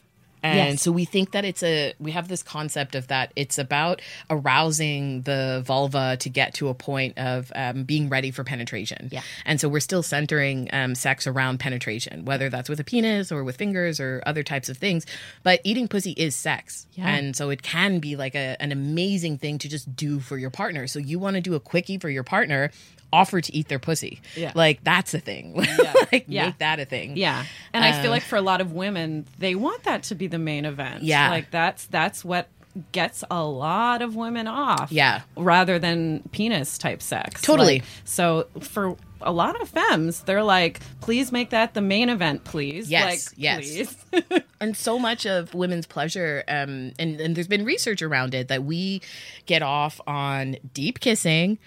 [0.45, 0.81] And Yes.
[0.83, 5.23] so we think that it's a, we have this concept of that it's about arousing
[5.23, 9.09] the vulva to get to a point of um, being ready for penetration.
[9.11, 9.21] Yeah.
[9.45, 13.43] And so we're still centering um, sex around penetration, whether that's with a penis or
[13.43, 15.05] with fingers or other types of things.
[15.43, 16.85] But eating pussy is sex.
[16.93, 17.07] Yeah.
[17.09, 20.51] And so it can be like a, an amazing thing to just do for your
[20.51, 20.85] partner.
[20.87, 22.71] So you want to do a quickie for your partner,
[23.13, 24.21] offer to eat their pussy.
[24.35, 24.51] Yeah.
[24.55, 25.55] Like that's a thing.
[26.11, 26.47] like Yeah.
[26.47, 27.17] make that a thing.
[27.17, 27.45] Yeah.
[27.73, 30.27] And I feel Uh, like for a lot of women, they want that to be
[30.27, 31.03] the main event.
[31.03, 31.29] Yeah.
[31.29, 32.47] Like that's that's what
[32.91, 34.91] gets a lot of women off.
[34.91, 35.21] Yeah.
[35.37, 37.41] Rather than penis type sex.
[37.41, 37.75] Totally.
[37.79, 42.43] Like, so for a lot of femmes, they're like, please make that the main event,
[42.43, 42.91] please.
[42.91, 43.95] Yes, Like, yes.
[44.11, 44.41] please.
[44.59, 48.65] and so much of women's pleasure um and, and there's been research around it that
[48.65, 49.01] we
[49.45, 51.57] get off on deep kissing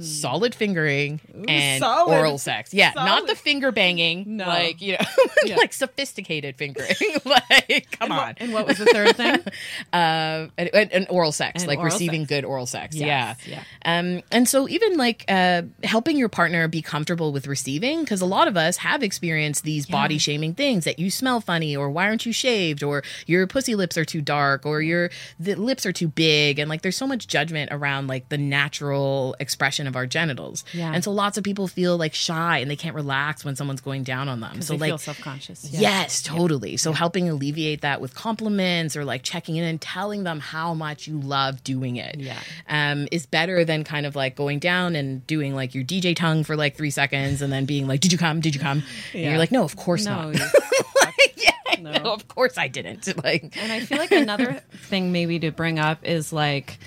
[0.00, 2.16] solid fingering and solid.
[2.18, 4.46] oral sex yeah not the finger banging No.
[4.46, 5.04] like you know
[5.44, 5.56] Yeah.
[5.56, 6.94] like sophisticated fingering
[7.24, 9.40] like come and, on what, and what was the third thing?
[9.92, 12.28] uh, and, and- oral sex, And like oral receiving sex.
[12.28, 12.94] good oral sex.
[12.94, 13.62] Yes, yeah.
[13.84, 13.98] yeah.
[13.98, 18.26] Um, and so even like uh, helping your partner be comfortable with receiving, because a
[18.26, 22.04] lot of us have experienced these body shaming things that you smell funny, or why
[22.06, 25.92] aren't you shaved, or your pussy lips are too dark, or your the lips are
[25.92, 30.06] too big, and like there's so much judgment around like the natural expression of our
[30.06, 30.64] genitals.
[30.72, 30.92] Yeah.
[30.94, 34.04] And so lots of people feel like shy and they can't relax when someone's going
[34.04, 34.62] down on them.
[34.62, 35.70] So they like self-conscious.
[35.72, 35.80] Yeah.
[35.80, 36.76] Yes, totally.
[36.76, 41.08] So helping alleviate that with compliments or like checking in and telling them how much
[41.08, 42.20] you love doing it.
[42.20, 42.38] Yeah.
[42.68, 46.44] Um, is better than kind of like going down and doing like your DJ tongue
[46.44, 48.40] for like three seconds and then being like, Did you come?
[48.40, 48.84] Did you come?
[49.12, 50.30] And you're like, No, of course No.
[50.30, 50.36] not.
[51.36, 51.90] yeah, I No.
[52.12, 53.08] of course I didn't.
[53.24, 56.78] Like And I feel like another thing maybe to bring up is like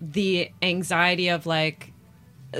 [0.00, 1.91] the anxiety of like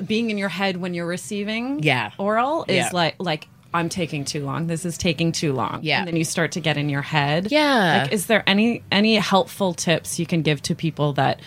[0.07, 2.11] being in your head when you're receiving Yeah.
[2.19, 2.91] oral is Yeah.
[2.93, 4.67] like like I'm taking too long.
[4.67, 5.81] This is taking too long.
[5.83, 6.01] Yeah.
[6.01, 7.49] And then you start to get in your head.
[7.51, 8.03] Yeah.
[8.03, 11.41] Like is there any any helpful tips you can give to people that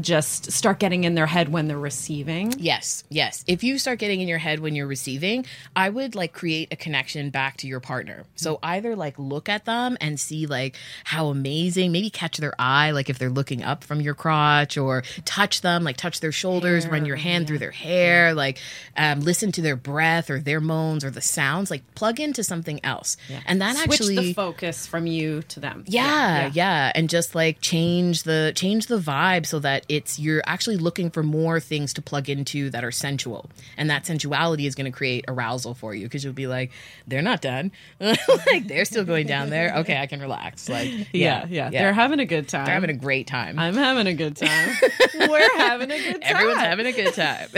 [0.00, 2.54] just start getting in their head when they're receiving?
[2.58, 3.44] Yes, yes.
[3.46, 5.44] If you start getting in your head when you're receiving,
[5.76, 8.24] I would like create a connection back to your partner.
[8.34, 12.90] So either like look at them and see like how amazing, maybe catch their eye,
[12.92, 16.86] like if they're looking up from your crotch, or touch them, like touch their shoulders,
[16.86, 18.58] run your hand through their hair, like
[18.96, 22.80] um, listen to their breath or their moans or the sounds, like plug into something
[22.84, 23.16] else.
[23.46, 25.84] And that Switch actually the focus from you to them.
[25.86, 30.76] yeah, yeah, and just like change the change the vibe so that it's you're actually
[30.76, 34.90] looking for more things to plug into that are sensual, and that sensuality is going
[34.90, 36.70] to create arousal for you because you'll be like,
[37.06, 39.74] they're not done, like they're still going down there.
[39.78, 40.68] Okay, I can relax.
[40.68, 41.70] Like, Yeah, yeah.
[41.70, 42.64] They're having a good time.
[42.64, 43.58] they're having a great time.
[43.58, 44.74] I'm having a good time.
[45.14, 46.36] We're having a good time.
[46.36, 47.48] Everyone's having a good time.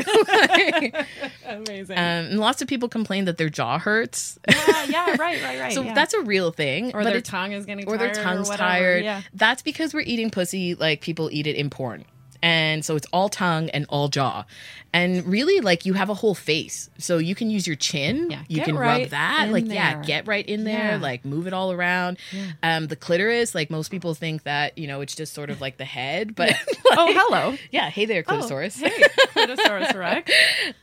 [1.46, 1.96] amazing.
[1.96, 4.38] um, and lots of people complain that their jaw hurts.
[4.48, 5.72] yeah, yeah, right, right, right.
[5.72, 5.94] So yeah.
[5.94, 6.92] that's a real thing.
[6.94, 9.04] or their tongue is getting tired, or their tongue's tired.
[9.04, 9.22] Yeah.
[9.32, 12.04] That's because we're eating pussy like people eat it in porn.
[12.44, 14.44] And so it's all tongue and all jaw.
[14.92, 16.88] And really, like you have a whole face.
[16.98, 18.30] So you can use your chin.
[18.30, 19.48] Yeah, You get can right rub that.
[19.50, 20.92] Like, yeah, get right in there.
[20.92, 20.98] Yeah.
[20.98, 22.18] Like move it all around.
[22.62, 25.78] Um, the clitoris, like most people think that, you know, it's just sort of like
[25.78, 26.36] the head.
[26.36, 26.50] But
[26.92, 27.56] Oh, hello.
[27.72, 28.76] Yeah, hey there, clitoris.
[28.78, 28.90] Hey,
[29.34, 30.30] Clitosaurus Rex.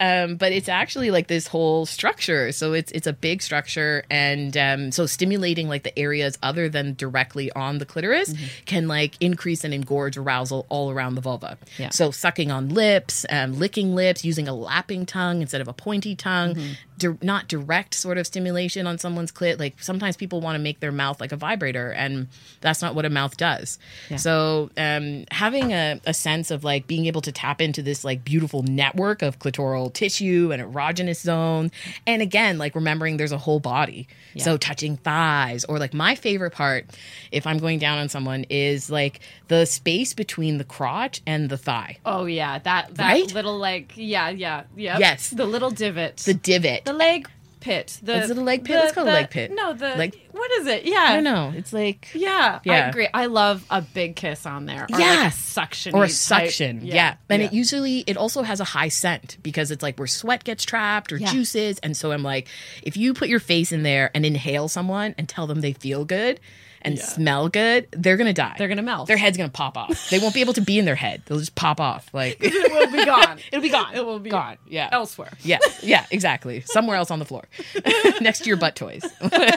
[0.01, 2.51] um, but it's actually like this whole structure.
[2.51, 6.95] So it's it's a big structure, and um, so stimulating like the areas other than
[6.95, 8.45] directly on the clitoris Mm-hmm.
[8.65, 11.50] can like increase and engorge arousal all around the vulva.
[11.77, 11.89] Yeah.
[11.89, 16.15] So sucking on lips, um, licking lips, using a lapping tongue instead of a pointy
[16.15, 16.71] tongue, Mm-hmm.
[16.97, 19.59] di- not direct sort of stimulation on someone's clit.
[19.59, 22.27] Like sometimes people want to make their mouth like a vibrator, and
[22.61, 23.79] that's not what a mouth does.
[24.09, 24.17] Yeah.
[24.17, 28.23] So um, having a, a sense of like being able to tap into this like
[28.23, 31.71] beautiful network of clitoral tissue and erogenous zone,
[32.07, 34.07] and again like remembering there's a whole body.
[34.37, 36.85] So touching thighs or like my favorite part,
[37.31, 41.57] if I'm going down on someone, is like the space between the crotch and the
[41.57, 43.33] thigh, Oh yeah, that that Right?
[43.33, 44.97] little like yeah yeah yeah.
[44.99, 45.29] Yes.
[45.29, 46.85] the little divot, the divot.
[46.85, 47.27] the leg
[47.59, 47.99] pit.
[48.01, 48.73] The, Is it a leg pit?
[48.75, 49.51] the- Let's call a leg pit.
[49.53, 50.83] No, the like what is it?
[50.85, 51.53] Yeah, I don't know.
[51.55, 53.07] It's like Yeah, I agree.
[53.13, 54.85] I love a big kiss on there.
[54.91, 55.15] Or Yeah.
[55.25, 55.93] like a suction.
[55.93, 56.81] or a suction.
[56.83, 57.17] yeah.
[57.29, 60.63] And it usually it also has a high scent because it's like where sweat gets
[60.65, 61.31] trapped or Yeah.
[61.31, 61.77] juices.
[61.83, 62.47] And so I'm like,
[62.81, 66.03] if you put your face in there and inhale someone and tell them they feel
[66.03, 66.39] good
[66.83, 67.05] and Yeah.
[67.05, 68.55] smell good, they're gonna die.
[68.57, 69.07] They're gonna melt.
[69.07, 70.09] Their head's gonna pop off.
[70.09, 71.21] They won't be able to be in their head.
[71.25, 72.09] They'll just pop off.
[72.13, 73.39] Like it will be gone.
[73.51, 73.93] it'll be gone.
[73.93, 74.57] It will be gone.
[74.67, 74.89] Yeah.
[74.91, 75.31] elsewhere.
[75.43, 76.61] Yeah, yeah, exactly.
[76.61, 77.43] Somewhere else on the floor,
[78.21, 79.03] next to your butt toys.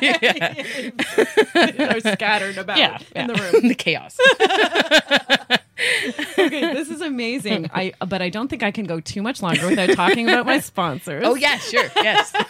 [0.02, 0.54] yeah,
[1.54, 3.50] They're scattered about yeah, in the yeah.
[3.50, 3.68] room.
[3.68, 4.18] the chaos.
[6.38, 7.70] Okay, this is amazing.
[7.72, 10.60] I but I don't think I can go too much longer without talking about my
[10.60, 11.22] sponsors.
[11.26, 12.32] Oh yeah, sure, yes.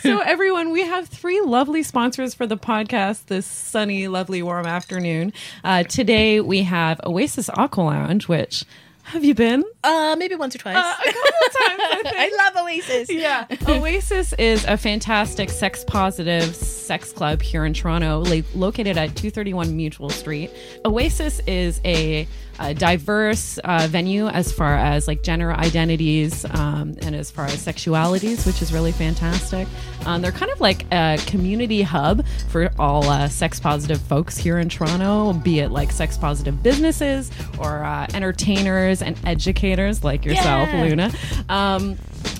[0.00, 5.32] So, everyone, we have three lovely sponsors for the podcast this sunny, lovely, warm afternoon.
[5.64, 8.64] Uh, today, we have Oasis Aqua Lounge, which
[9.06, 9.64] have you been?
[9.84, 10.76] Uh, maybe once or twice.
[10.76, 12.02] a couple of times, I.
[12.38, 13.10] I love Oasis.
[13.10, 13.46] Yeah.
[13.68, 19.76] Oasis is a fantastic sex positive sex club here in Toronto, la- located at 231
[19.76, 20.50] Mutual Street.
[20.84, 22.26] Oasis is a,
[22.58, 27.56] a diverse uh, venue as far as like gender identities um, and as far as
[27.64, 29.68] sexualities, which is really fantastic.
[30.06, 34.58] Um, they're kind of like a community hub for all uh, sex positive folks here
[34.58, 40.68] in Toronto, be it like sex positive businesses or uh, entertainers and educators like yourself,
[40.72, 40.82] Yeah.
[40.84, 41.12] Luna.
[41.48, 41.96] Um,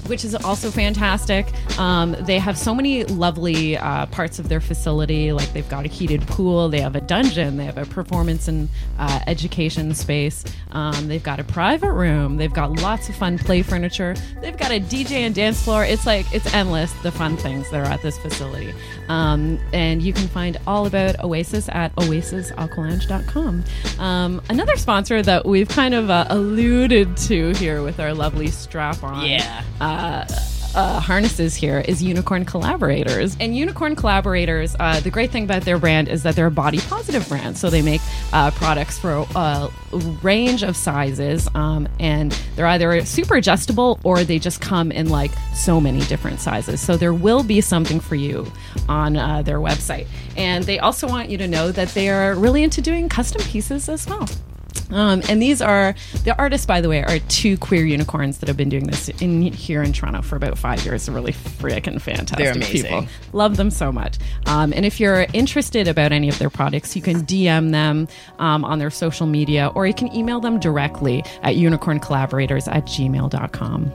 [0.06, 1.46] which is also fantastic.
[1.78, 5.32] Um, they have so many lovely uh, parts of their facility.
[5.32, 8.68] Like they've got a heated pool, they have a dungeon, they have a performance and
[8.98, 10.44] uh, education space.
[10.72, 12.36] Um, they've got a private room.
[12.36, 14.14] They've got lots of fun play furniture.
[14.40, 15.84] They've got a DJ and dance floor.
[15.84, 18.72] It's like it's endless the fun things that are at this facility.
[19.08, 23.64] Um, and you can find all about Oasis at oasisaqualounge.com.
[23.98, 29.02] Um, another sponsor that we've kind of uh, alluded to here with our lovely strap
[29.02, 29.62] on Yeah.
[29.80, 30.24] uh,
[30.76, 33.36] uh, harnesses here is Unicorn Collaborators.
[33.40, 36.78] And Unicorn Collaborators, uh, the great thing about their brand is that they're a body
[36.78, 37.56] positive brand.
[37.56, 39.70] So they make uh, products for a
[40.22, 45.32] range of sizes, um, and they're either super adjustable or they just come in like
[45.54, 46.80] so many different sizes.
[46.80, 48.46] So there will be something for you
[48.88, 50.06] on uh, their website.
[50.36, 53.88] And they also want you to know that they are really into doing custom pieces
[53.88, 54.28] as well.
[54.90, 58.56] Um, and these are the artists, by the way, are two queer unicorns that have
[58.56, 61.06] been doing this in here in Toronto for about five years.
[61.06, 62.82] They're really freaking fantastic They're amazing.
[62.82, 63.06] people.
[63.32, 64.18] Love them so much.
[64.46, 68.08] Um, and if you're interested about any of their products, you can DM them
[68.38, 73.92] um, on their social media or you can email them directly at unicorncollaborators at gmail.com.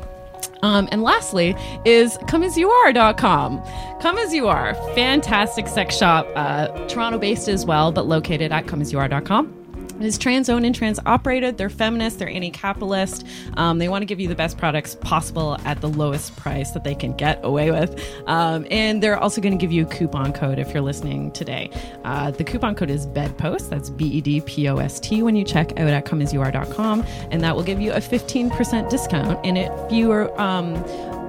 [0.63, 3.62] Um, and lastly is comeasyouare.com.
[4.02, 8.65] Come As You Are, fantastic sex shop, uh, Toronto based as well, but located at
[8.67, 9.61] comeasyouare.com.
[9.99, 11.58] Is trans owned and trans operated.
[11.58, 13.25] They're feminist, they're anti capitalist.
[13.56, 16.84] Um, they want to give you the best products possible at the lowest price that
[16.84, 18.01] they can get away with.
[18.27, 21.69] Um, and they're also going to give you a coupon code if you're listening today.
[22.04, 23.69] Uh, the coupon code is BEDPOST.
[23.69, 27.04] That's B E D P O S T when you check out at comeasyouare.com.
[27.32, 29.39] And that will give you a 15% discount.
[29.45, 30.75] And if you are um,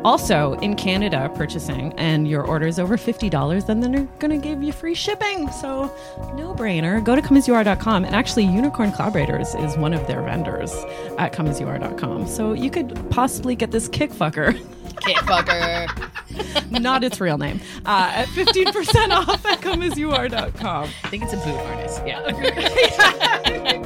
[0.05, 4.63] also in Canada purchasing and your order is over $50, then they're going to give
[4.63, 5.51] you free shipping.
[5.51, 5.95] So,
[6.35, 7.03] no brainer.
[7.05, 8.05] Go to comeasyouare.com.
[8.05, 10.73] And actually, Unicorn Collaborators is one of their vendors
[11.19, 12.27] at comeasyouare.com.
[12.27, 14.53] So, you could possibly get this kickfucker,
[15.03, 16.81] Kid fucker.
[16.81, 20.85] not its real name, uh, at 15% off at comeasyouare.com.
[21.05, 22.01] I think it's a boot harness.
[22.07, 23.79] Yeah.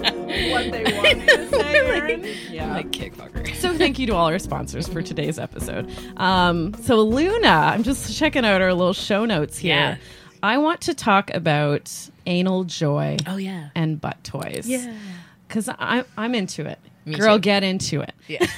[0.51, 2.27] What they to say, Erin.
[2.51, 2.73] Yeah.
[2.73, 3.55] like kick fucker.
[3.57, 5.91] So thank you to all our sponsors for today's episode.
[6.17, 9.75] Um, so Luna, I'm just checking out our little show notes here.
[9.77, 9.97] Yeah.
[10.43, 11.93] I want to talk about
[12.27, 13.71] anal joy Oh yeah.
[13.75, 14.67] and butt toys.
[14.69, 14.93] Yeah.
[15.49, 16.79] because I'm I'm into it.
[17.05, 17.41] Me Girl, too.
[17.43, 18.13] get into it.
[18.29, 18.45] Yeah.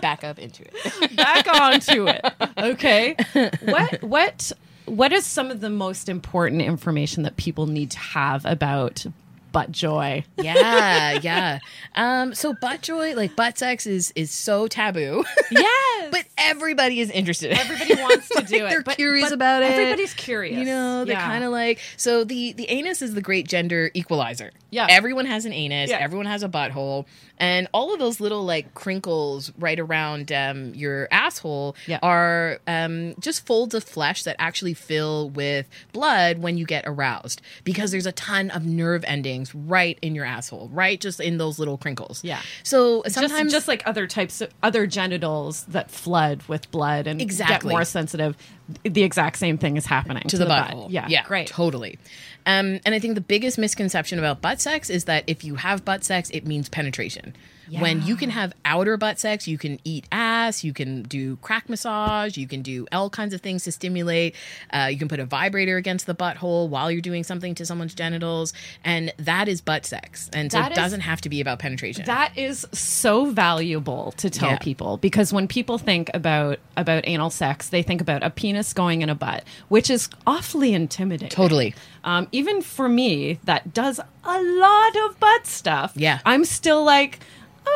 [0.00, 1.16] Back up into it.
[1.16, 2.24] Back onto it.
[2.56, 3.16] Okay.
[3.62, 4.52] What what
[4.86, 9.04] what is some of the most important information that people need to have about
[9.52, 10.24] butt joy?
[10.36, 11.58] Yeah, yeah.
[11.94, 15.24] Um, so butt joy, like butt sex, is is so taboo.
[15.50, 16.08] Yes.
[16.12, 17.52] but everybody is interested.
[17.52, 18.68] everybody wants to do it.
[18.68, 19.70] they're but- curious but about it.
[19.72, 20.58] Everybody's curious.
[20.58, 21.26] You know, they're Yeah.
[21.26, 24.50] kind of like so the the anus is the great gender equalizer.
[24.70, 24.86] Yeah.
[24.90, 25.88] everyone has an anus.
[25.88, 25.96] Yeah.
[25.98, 27.06] Everyone has a butthole,
[27.38, 31.98] and all of those little like crinkles right around um, your asshole Yeah.
[32.02, 37.40] are um, just folds of flesh that actually fill with blood when you get aroused
[37.64, 41.58] because there's a ton of nerve endings right in your asshole, right, just in those
[41.58, 42.22] little crinkles.
[42.24, 42.40] Yeah.
[42.62, 47.70] So sometimes just, like other types of other genitals that flood with blood and Exactly.
[47.70, 48.36] get more sensitive,
[48.82, 50.68] the exact same thing is happening to, to the, butt.
[50.70, 50.86] butthole.
[50.90, 51.46] Yeah, yeah, great.
[51.48, 51.98] totally.
[52.46, 55.84] Um, and I think the biggest misconception about butt sex is that if you have
[55.84, 57.34] butt sex, it means penetration.
[57.70, 61.68] When you can have outer butt sex, you can eat ass, you can do crack
[61.68, 64.34] massage, you can do all kinds of things to stimulate.
[64.72, 67.94] Uh, you can put a vibrator against the butthole while you're doing something to someone's
[67.94, 68.52] genitals,
[68.84, 70.30] and that is butt sex.
[70.32, 72.04] And so That it is- doesn't have to be about penetration.
[72.06, 74.58] That is so valuable to tell Yeah.
[74.58, 79.02] people because when people think about about anal sex, they think about a penis going
[79.02, 81.28] in a butt, which is awfully intimidating.
[81.28, 81.74] totally.
[82.04, 85.92] Um, even for me, that does a lot of butt stuff.
[85.96, 86.20] Yeah.
[86.24, 87.18] I'm still like,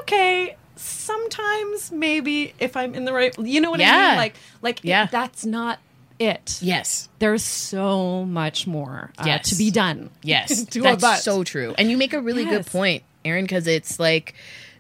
[0.01, 4.17] okay, sometimes maybe if I'm in the right, you know what I mean?
[4.17, 5.07] Like, like it- Yeah.
[5.11, 5.79] that's not
[6.19, 6.59] it.
[6.63, 7.09] Yes.
[7.19, 9.51] There's so much more uh, Yes.
[9.51, 10.11] to be done.
[10.23, 11.75] Yes, to that's so true.
[11.79, 14.35] And you make a really good point, Erin, because it's like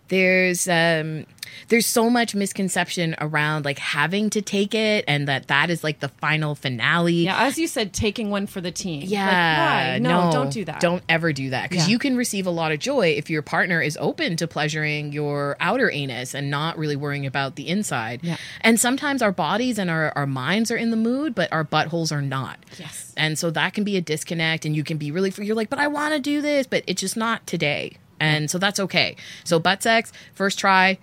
[0.08, 1.24] there's um
[1.68, 6.00] there's so much misconception around like having to take it and that that is like
[6.00, 7.12] the final finale.
[7.24, 9.00] Yeah, as you said, taking one for the team.
[9.00, 9.98] Like, Yeah, why?
[9.98, 10.80] No, don't do that.
[10.80, 11.90] Don't ever do that because Yeah.
[11.92, 15.56] you can receive a lot of joy if your partner is open to pleasuring your
[15.60, 18.20] outer anus and not really worrying about the inside.
[18.22, 18.36] Yeah.
[18.62, 22.12] And sometimes our bodies and our, our minds are in the mood, but our buttholes
[22.12, 22.58] are not.
[22.78, 23.12] Yes.
[23.16, 25.78] And so that can be a disconnect, and you can be really, you're like, but
[25.78, 27.96] I want to do this, but it's just not today.
[28.22, 29.16] And so that's okay.
[29.44, 30.98] So, butt sex, first try,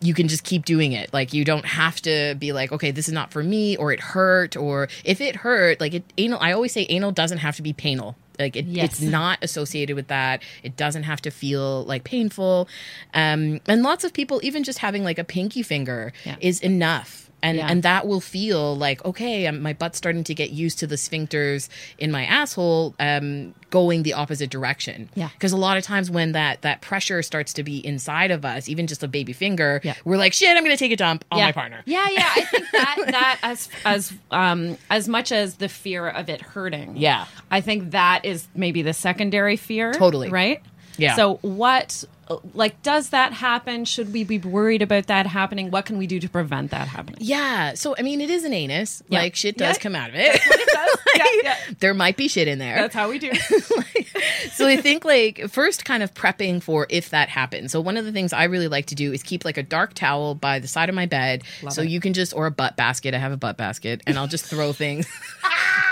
[0.00, 1.12] you can just keep doing it.
[1.12, 4.00] Like, you don't have to be like, okay, this is not for me, or it
[4.00, 7.62] hurt, or if it hurt, like, it, anal, I always say anal doesn't have to
[7.62, 8.16] be painful.
[8.38, 8.84] Like, it, Yes.
[8.92, 10.42] it's not associated with that.
[10.62, 12.68] It doesn't have to feel like painful.
[13.12, 16.36] Um, and lots of people, even just having like a pinky finger Yeah.
[16.40, 17.68] is enough and Yeah.
[17.70, 20.96] and that will feel like okay um, my butt's starting to get used to the
[20.96, 25.28] sphincters in my asshole um, going the opposite direction Yeah.
[25.34, 28.68] because a lot of times when that that pressure starts to be inside of us
[28.68, 29.94] even just a baby finger Yeah.
[30.04, 31.44] we're like shit i'm gonna take a dump on yeah.
[31.46, 32.30] my partner Yeah, yeah.
[32.36, 36.96] I think that that as as um as much as the fear of it hurting.
[36.96, 37.26] Yeah.
[37.50, 39.92] I think that is maybe the secondary fear.
[39.92, 40.28] Totally.
[40.28, 40.62] Right?
[40.98, 41.16] Yeah.
[41.16, 42.04] So what
[42.52, 43.86] like does that happen?
[43.86, 45.70] Should we be worried about that happening?
[45.70, 47.18] What can we do to prevent that happening?
[47.22, 47.72] Yeah.
[47.74, 49.02] So I mean, it is an anus.
[49.08, 49.20] Yeah.
[49.20, 49.82] Like shit does Yeah.
[49.82, 50.40] come out of it.
[51.16, 51.56] Yeah, yeah.
[51.80, 52.76] there might be shit in there.
[52.76, 53.32] That's how we do.
[54.52, 57.72] so I think like first kind of prepping for if that happens.
[57.72, 59.94] So one of the things I really like to do is keep like a dark
[59.94, 61.88] towel by the side of my bed Love so it.
[61.88, 63.14] you can just or a butt basket.
[63.14, 65.06] I have a butt basket and I'll just throw things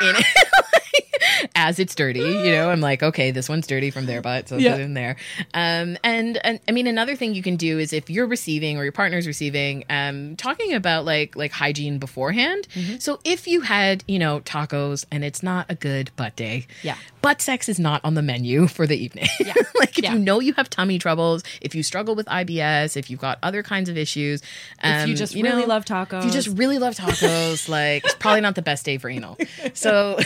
[0.03, 0.27] in it.
[1.55, 4.57] As it's dirty, you know, I'm like, okay, this one's dirty from their butt, so
[4.57, 4.73] Yeah.
[4.73, 5.17] put it in there.
[5.55, 8.83] Um, and, and I mean, another thing you can do is if you're receiving or
[8.85, 12.67] your partner's receiving, um, talking about like like hygiene beforehand.
[12.75, 12.97] Mm-hmm.
[12.99, 16.97] So if you had, you know, tacos and it's not a good butt day, Yeah.
[17.27, 19.27] Butt sex is not on the menu for the evening.
[19.41, 19.55] Yeah.
[19.79, 20.13] like if Yeah.
[20.13, 23.63] you know you have tummy troubles, if you struggle with IBS, if you've got other
[23.65, 24.43] kinds of issues,
[24.83, 26.21] If you um, just really love tacos.
[26.21, 29.37] if you just really love tacos, like it's probably not the best day for anal.
[29.75, 30.19] So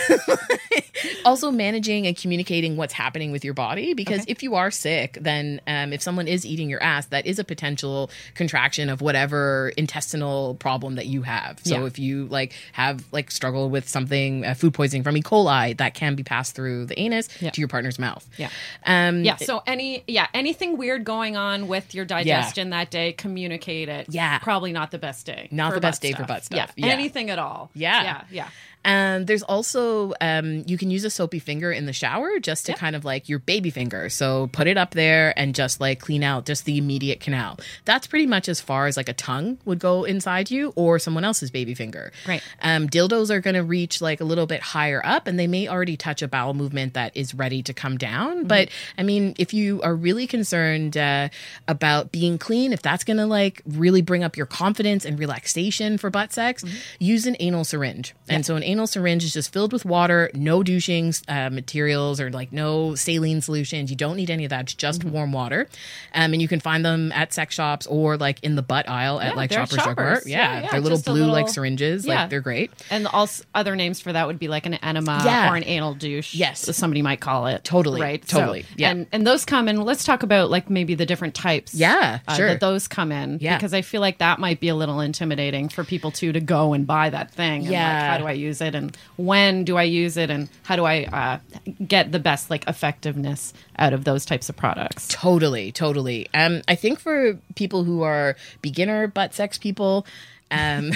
[1.24, 4.32] also managing and communicating what's happening with your body because Okay.
[4.32, 7.44] if you are sick, then um, if someone is eating your ass, that is a
[7.44, 11.60] potential contraction of whatever intestinal problem that you have.
[11.64, 11.86] So Yeah.
[11.86, 15.22] if you like have like struggle with something, uh, food poisoning from E.
[15.22, 17.48] coli, that can be passed through the anus Yeah.
[17.50, 18.28] to your partner's mouth.
[18.36, 18.50] Yeah.
[18.84, 19.36] Um, Yeah.
[19.36, 24.06] So any yeah anything weird going on with your digestion that day, communicate it.
[24.10, 24.38] Yeah.
[24.40, 25.48] Probably not the best day.
[25.50, 26.72] Not the best day for butt stuff.
[26.76, 26.86] Yeah.
[26.86, 26.92] Yeah.
[26.92, 27.70] Anything at all.
[27.74, 28.02] Yeah.
[28.02, 28.22] Yeah.
[28.30, 28.48] Yeah.
[28.82, 32.72] And there's also um, you can use a soapy finger in the shower just to
[32.72, 34.08] kind of like your baby finger.
[34.08, 37.58] So put it up there and just like clean out just the immediate canal.
[37.84, 41.24] That's pretty much as far as like a tongue would go inside you or someone
[41.24, 42.10] else's baby finger.
[42.26, 42.42] Right.
[42.62, 45.68] Um, dildos are going to reach like a little bit higher up and they may
[45.68, 48.44] already touch a bowel movement that is ready to come down.
[48.44, 48.68] But
[48.98, 51.28] I mean, if you are really concerned uh,
[51.68, 55.98] about being clean, if that's going to like really bring up your confidence and relaxation
[55.98, 56.64] for butt sex,
[56.98, 58.14] use an anal syringe.
[58.28, 62.30] And so an anal syringe is just filled with water, no douching uh, materials or
[62.30, 63.90] like no saline solutions.
[63.90, 64.62] You don't need any of that.
[64.62, 65.68] It's just warm water.
[66.14, 69.20] Um, and you can find them at sex shops or like in the butt aisle
[69.20, 70.26] at Yeah, like Shoppers Drug Mart.
[70.26, 72.06] Yeah, Yeah, yeah, they're little blue like syringes.
[72.06, 72.20] Yeah.
[72.22, 72.70] Like they're great.
[72.90, 75.52] And also other names for that would be like an enema Yeah.
[75.52, 76.34] or an anal douche.
[76.34, 76.59] Yes.
[76.62, 77.64] Somebody might call it.
[77.64, 78.26] Totally, Right.
[78.26, 78.90] totally, So, yeah.
[78.90, 79.80] And and those come in.
[79.82, 81.74] Let's talk about like maybe the different types.
[81.74, 82.48] Yeah, uh, sure.
[82.48, 83.38] That those come in.
[83.40, 83.56] Yeah.
[83.56, 86.72] Because I feel like that might be a little intimidating for people too to go
[86.72, 87.62] and buy that thing.
[87.62, 87.92] And Yeah.
[88.02, 90.84] Like, how do I use it and when do I use it and how do
[90.84, 91.38] I uh,
[91.86, 95.08] get the best like effectiveness out of those types of products?
[95.10, 96.28] Totally, totally.
[96.34, 100.06] Um, I think for people who are beginner butt sex people,
[100.50, 100.92] um,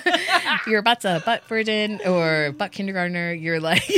[0.66, 3.88] you're about to butt virgin or butt kindergartner, you're like,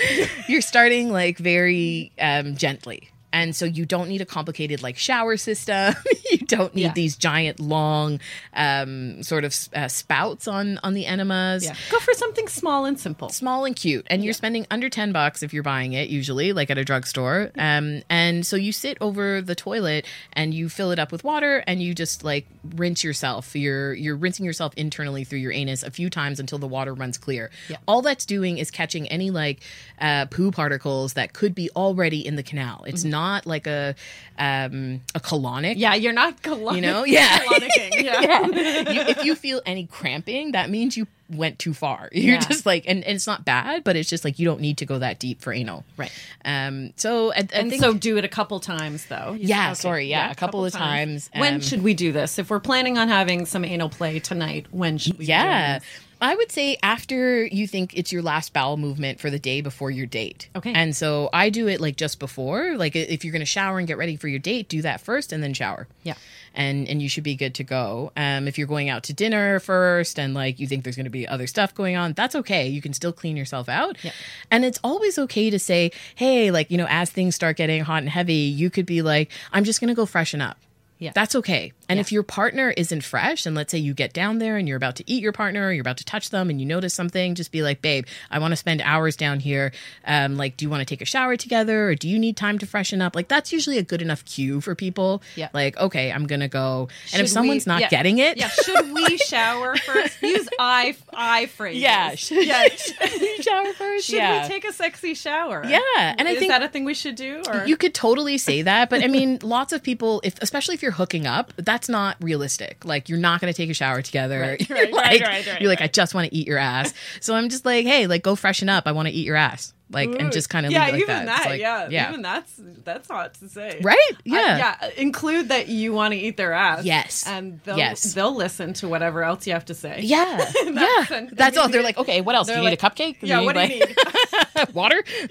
[0.48, 3.10] you're starting like very um, gently.
[3.32, 5.94] And so you don't need a complicated like shower system.
[6.30, 6.92] you don't need Yeah.
[6.92, 8.20] these giant long
[8.54, 11.64] um, sort of uh, spouts on on the enemas.
[11.64, 11.74] Yeah.
[11.90, 13.28] Go for something small and simple.
[13.28, 14.06] small and cute.
[14.08, 17.50] And you're spending under 10 bucks if you're buying it usually like at a drugstore.
[17.58, 21.62] Um and so you sit over the toilet and you fill it up with water
[21.66, 23.54] and you just like rinse yourself.
[23.54, 27.18] You're you're rinsing yourself internally through your anus a few times until the water runs
[27.18, 27.50] clear.
[27.86, 29.60] All that's doing is catching any like
[30.00, 32.84] uh, poo particles that could be already in the canal.
[32.86, 33.15] It's not
[33.46, 33.94] like a
[34.38, 36.76] um a colonic Yeah, you're not colonic.
[36.76, 37.04] You know?
[37.04, 37.38] Yeah.
[37.44, 38.46] colonicking, Yeah.
[38.92, 42.08] you, if you feel any cramping, that means you went too far.
[42.12, 42.40] You're Yeah.
[42.40, 44.86] just like, and, and it's not bad, but it's just like you don't need to
[44.86, 45.84] go that deep for anal.
[45.96, 46.12] Right.
[46.44, 46.92] Um.
[46.96, 49.32] So I, I And think so do it a couple times though.
[49.32, 52.38] You- Yeah, sorry, yeah, a couple of times, when um, should we do this?
[52.38, 55.24] If we're planning on having some anal play tonight, when should we?
[55.24, 55.80] yeah.
[56.20, 59.90] I would say after you think it's your last bowel movement for the day before
[59.90, 60.48] your date.
[60.56, 60.72] Okay.
[60.72, 62.76] And so I do it like just before.
[62.76, 65.32] Like if you're going to shower and get ready for your date, do that first
[65.32, 65.86] and then shower.
[66.04, 66.14] Yeah.
[66.54, 68.12] And and you should be good to go.
[68.16, 71.10] Um, if you're going out to dinner first and like you think there's going to
[71.10, 72.66] be other stuff going on, that's okay.
[72.66, 74.02] You can still clean yourself out.
[74.02, 74.12] Yeah.
[74.50, 77.98] And it's always okay to say, hey, like you know, as things start getting hot
[77.98, 80.56] and heavy, you could be like, I'm just going to go freshen up.
[80.98, 81.12] Yeah.
[81.14, 81.72] That's okay.
[81.88, 82.00] And Yeah.
[82.00, 84.96] if your partner isn't fresh, and let's say you get down there and you're about
[84.96, 87.52] to eat your partner, or you're about to touch them, and you notice something, just
[87.52, 89.72] be like, "Babe, I want to spend hours down here.
[90.06, 92.58] Um, like, do you want to take a shower together, or do you need time
[92.60, 95.22] to freshen up?" Like, that's usually a good enough cue for people.
[95.36, 95.48] Yeah.
[95.52, 96.88] Like, okay, I'm gonna go.
[97.12, 97.88] and if someone's we- not yeah.
[97.90, 98.48] getting it, yeah.
[98.48, 100.20] Should we shower first?
[100.22, 101.82] Use I I phrases.
[101.82, 102.64] yeah, should, Yeah.
[102.76, 104.06] should we shower first?
[104.06, 104.42] Should yeah.
[104.42, 105.62] we take a sexy shower?
[105.68, 105.78] Yeah,
[106.18, 107.42] and I is think- that a thing we should do?
[107.48, 110.82] Or You could totally say that, but I mean, lots of people, if especially if
[110.82, 112.84] you're hooking up, that's not realistic.
[112.84, 114.40] Like, you're not going to take a shower together.
[114.40, 116.92] Right, You're right, like, right, you're like, I just want to eat your ass.
[117.20, 118.86] So I'm just like, hey, like, go freshen up.
[118.86, 119.72] I want to eat your ass.
[119.90, 121.42] like, and just kind of yeah, leave it like even that.
[121.44, 124.90] That, like, yeah, yeah, even that's that's hot to say, right, Uh, yeah, yeah.
[124.96, 126.84] Include that you want to eat their ass.
[126.84, 127.24] Yes.
[127.24, 128.12] and they'll Yes.
[128.14, 130.00] they'll listen to whatever else you have to say.
[130.02, 131.26] yeah, That's- yeah.
[131.32, 131.68] That's all.
[131.68, 132.48] They're like, okay, what else?
[132.48, 133.16] Do you like, need a cupcake?
[133.20, 134.74] Yeah, what do you need?
[134.74, 135.04] water,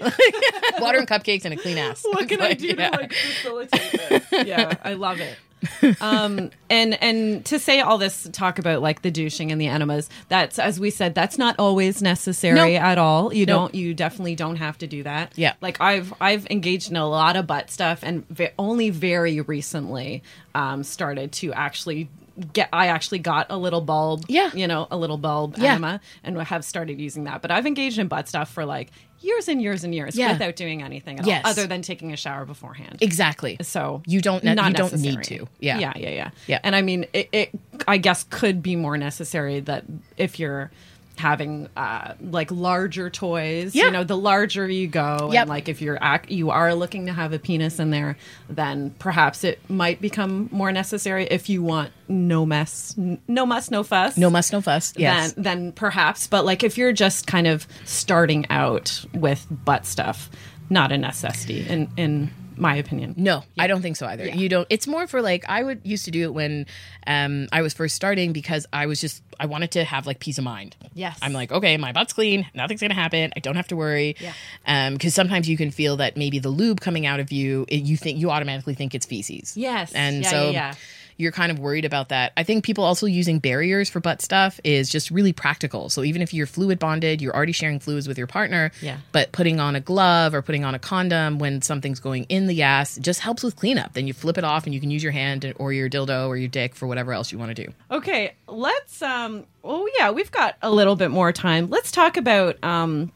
[0.80, 2.02] water and cupcakes and a clean ass.
[2.04, 2.90] what can I do yeah.
[2.90, 3.92] to like facilitate
[4.30, 4.46] this?
[4.46, 5.36] yeah, I love it.
[6.00, 10.08] um and and to say all this talk about like the douching and the enemas
[10.28, 12.66] that's as we said that's not always necessary No.
[12.66, 13.54] at all you No.
[13.54, 15.54] don't you definitely don't have to do that Yeah.
[15.60, 20.22] like i've i've engaged in a lot of butt stuff and ve- only very recently
[20.54, 22.08] um started to actually
[22.52, 24.50] get i actually got a little bulb Yeah.
[24.54, 25.72] you know a little bulb Yeah.
[25.72, 29.48] enema and have started using that but i've engaged in butt stuff for like years
[29.48, 30.32] and years and years Yeah.
[30.32, 31.42] without doing anything at Yes.
[31.44, 33.56] all other than taking a shower beforehand Exactly.
[33.62, 35.48] so You don't ne- not you don't need to.
[35.58, 35.78] Yeah.
[35.78, 36.60] yeah, yeah, yeah, Yeah.
[36.62, 37.50] And I mean, it, it
[37.88, 39.84] I guess could be more necessary that
[40.18, 40.70] if you're
[41.18, 43.86] having uh like larger toys Yeah.
[43.86, 45.40] you know the larger you go Yep.
[45.42, 48.16] and like if you're ac- you are looking to have a penis in there
[48.50, 53.70] then perhaps it might become more necessary if you want no mess n- no muss
[53.70, 54.92] no fuss No muss, no fuss.
[54.96, 55.32] Yes.
[55.32, 60.30] then then perhaps but like if you're just kind of starting out with butt stuff
[60.68, 64.26] not a necessity in in my opinion No, I don't think so either.
[64.26, 64.34] Yeah.
[64.34, 64.66] You don't.
[64.70, 66.66] It's more for like I would used to do it when
[67.06, 70.38] um, I was first starting because I was just I wanted to have like peace
[70.38, 70.76] of mind.
[70.94, 71.18] Yes.
[71.22, 73.32] I'm like, okay, my butt's clean, nothing's gonna happen.
[73.36, 74.16] I don't have to worry.
[74.20, 74.32] Yeah.
[74.66, 77.82] Um, because sometimes you can feel that maybe the lube coming out of you, it,
[77.82, 79.56] you think you automatically think it's feces.
[79.56, 79.92] Yes.
[79.94, 80.44] And Yeah, so.
[80.46, 80.74] yeah, yeah.
[81.16, 82.32] You're kind of worried about that.
[82.36, 85.88] I think people also using barriers for butt stuff is just really practical.
[85.88, 88.70] So even if you're fluid bonded, you're already sharing fluids with your partner.
[88.82, 88.98] Yeah.
[89.12, 92.62] But putting on a glove or putting on a condom when something's going in the
[92.62, 93.94] ass just helps with cleanup.
[93.94, 96.36] Then you flip it off and you can use your hand or your dildo or
[96.36, 97.72] your dick for whatever else you want to do.
[97.90, 101.68] Okay, let's um oh yeah, we've got a little bit more time.
[101.70, 103.12] Let's talk about um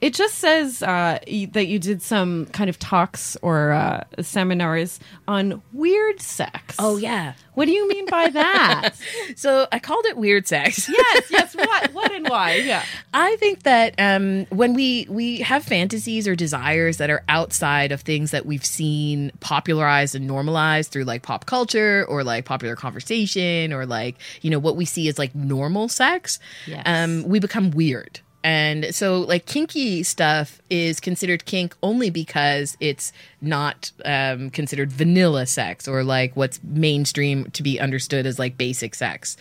[0.00, 1.18] it just says uh,
[1.52, 4.98] that you did some kind of talks or uh, seminars
[5.28, 6.76] on weird sex.
[6.78, 7.34] Oh, yeah.
[7.54, 8.92] What do you mean by that?
[9.36, 10.88] So I called it weird sex.
[10.92, 11.54] yes, yes.
[11.54, 12.54] What, what, and why?
[12.56, 12.84] Yeah.
[13.14, 18.00] I think that um, when we we have fantasies or desires that are outside of
[18.00, 23.72] things that we've seen popularized and normalized through like pop culture or like popular conversation
[23.72, 26.82] or like you know what we see as like normal sex, Yes.
[26.86, 28.20] um, we become weird.
[28.42, 33.12] And so, like, kinky stuff is considered kink only because it's
[33.42, 38.94] not um, considered vanilla sex or like what's mainstream to be understood as like basic
[38.94, 39.36] sex.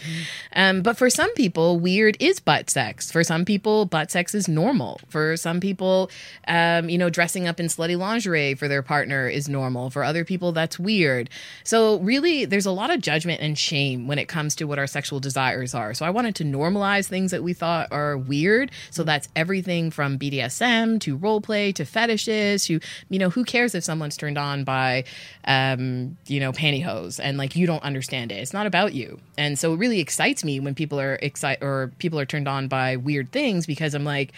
[0.55, 3.11] Um, but for some people, weird is butt sex.
[3.11, 5.01] For some people, butt sex is normal.
[5.09, 6.09] For some people,
[6.47, 9.89] um, you know, dressing up in slutty lingerie for their partner is normal.
[9.89, 11.29] For other people, that's weird.
[11.63, 14.87] So, really, there's a lot of judgment and shame when it comes to what our
[14.87, 15.93] sexual desires are.
[15.93, 18.71] So, I wanted to normalize things that we thought are weird.
[18.91, 22.79] So, that's everything from BDSM to role play to fetishes to,
[23.09, 25.03] you know, who cares if someone's turned on by,
[25.45, 28.35] um, you know, pantyhose and like you don't understand it.
[28.35, 29.19] It's not about you.
[29.37, 32.67] And so, it really excites me when people are excited or people are turned on
[32.67, 34.33] by weird things because I'm like,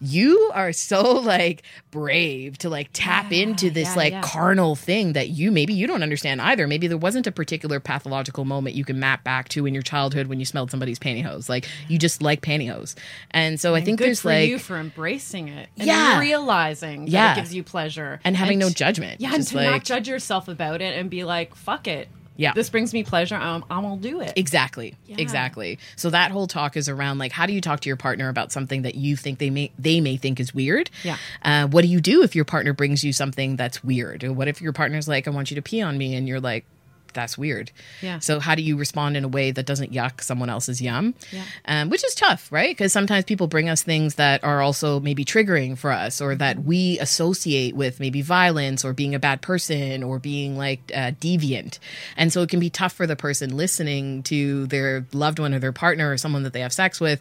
[0.00, 4.22] you are so like brave to like tap into this yeah, like yeah.
[4.22, 6.66] carnal thing that you maybe you don't understand either.
[6.66, 10.26] Maybe there wasn't a particular pathological moment you can map back to in your childhood
[10.26, 11.48] when you smelled somebody's pantyhose.
[11.48, 12.94] Like you just like pantyhose.
[13.30, 15.68] And so I think there's like you for embracing it.
[15.78, 16.20] And Yeah.
[16.20, 17.32] realizing that Yeah.
[17.32, 18.20] it gives you pleasure.
[18.24, 19.20] and having no judgment.
[19.20, 22.08] Yeah, and to not judge yourself about it and be like, fuck it.
[22.38, 22.52] Yeah.
[22.54, 23.34] This brings me pleasure.
[23.34, 24.32] I'm, I'm gonna do it.
[24.36, 24.94] Exactly.
[25.08, 25.78] Exactly.
[25.96, 28.52] So that whole talk is around like how do you talk to your partner about
[28.52, 30.88] something that you think they may they may think is weird?
[31.02, 31.16] Yeah.
[31.42, 34.22] Uh, what do you do if your partner brings you something that's weird?
[34.22, 36.40] Or what if your partner's like, I want you to pee on me, and you're
[36.40, 36.64] like,
[37.12, 37.70] that's weird.
[38.02, 38.18] Yeah.
[38.18, 41.14] So how do you respond in a way that doesn't yuck someone else's yum?
[41.32, 41.44] Yeah.
[41.64, 42.70] Um, which is tough, right?
[42.70, 46.64] Because sometimes people bring us things that are also maybe triggering for us, or that
[46.64, 51.78] we associate with maybe violence, or being a bad person, or being like uh, deviant,
[52.16, 55.58] and so it can be tough for the person listening to their loved one or
[55.58, 57.20] their partner or someone that they have sex with.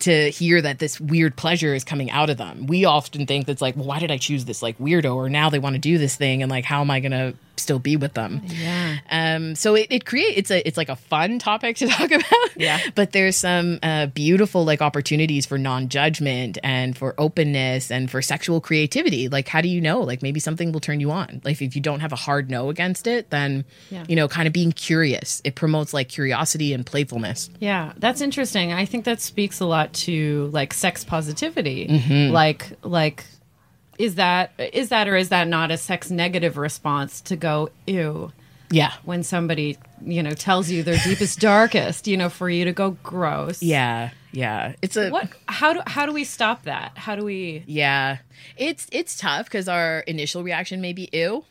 [0.00, 3.62] To hear that this weird pleasure is coming out of them, we often think that's
[3.62, 5.14] like, well, why did I choose this like weirdo?
[5.14, 7.78] Or now they want to do this thing, and like, how am I gonna still
[7.78, 8.42] be with them?
[8.44, 8.98] Yeah.
[9.10, 12.24] Um, so it, it create it's a it's like a fun topic to talk about.
[12.56, 12.78] Yeah.
[12.94, 18.20] But there's some uh, beautiful like opportunities for non judgment and for openness and for
[18.20, 19.28] sexual creativity.
[19.30, 20.00] Like how do you know?
[20.00, 21.40] Like maybe something will turn you on.
[21.44, 24.04] Like if you don't have a hard no against it, then Yeah.
[24.08, 25.40] you know, kind of being curious.
[25.42, 27.48] It promotes like curiosity and playfulness.
[27.60, 28.72] Yeah, that's interesting.
[28.74, 31.86] I think that speaks a lot to like sex positivity.
[31.88, 32.32] Mm-hmm.
[32.32, 33.24] Like like
[33.98, 38.30] is that is that or is that not a sex negative response to go ew
[38.70, 38.92] Yeah.
[39.04, 42.90] when somebody, you know, tells you their deepest darkest, you know, for you to go
[43.02, 43.62] gross.
[43.62, 44.10] Yeah.
[44.32, 44.74] yeah.
[44.82, 45.30] It's a What?
[45.48, 46.98] How do how do we stop that?
[46.98, 47.64] How do we?
[47.66, 48.18] yeah.
[48.56, 51.44] It's it's tough because our initial reaction may be ew.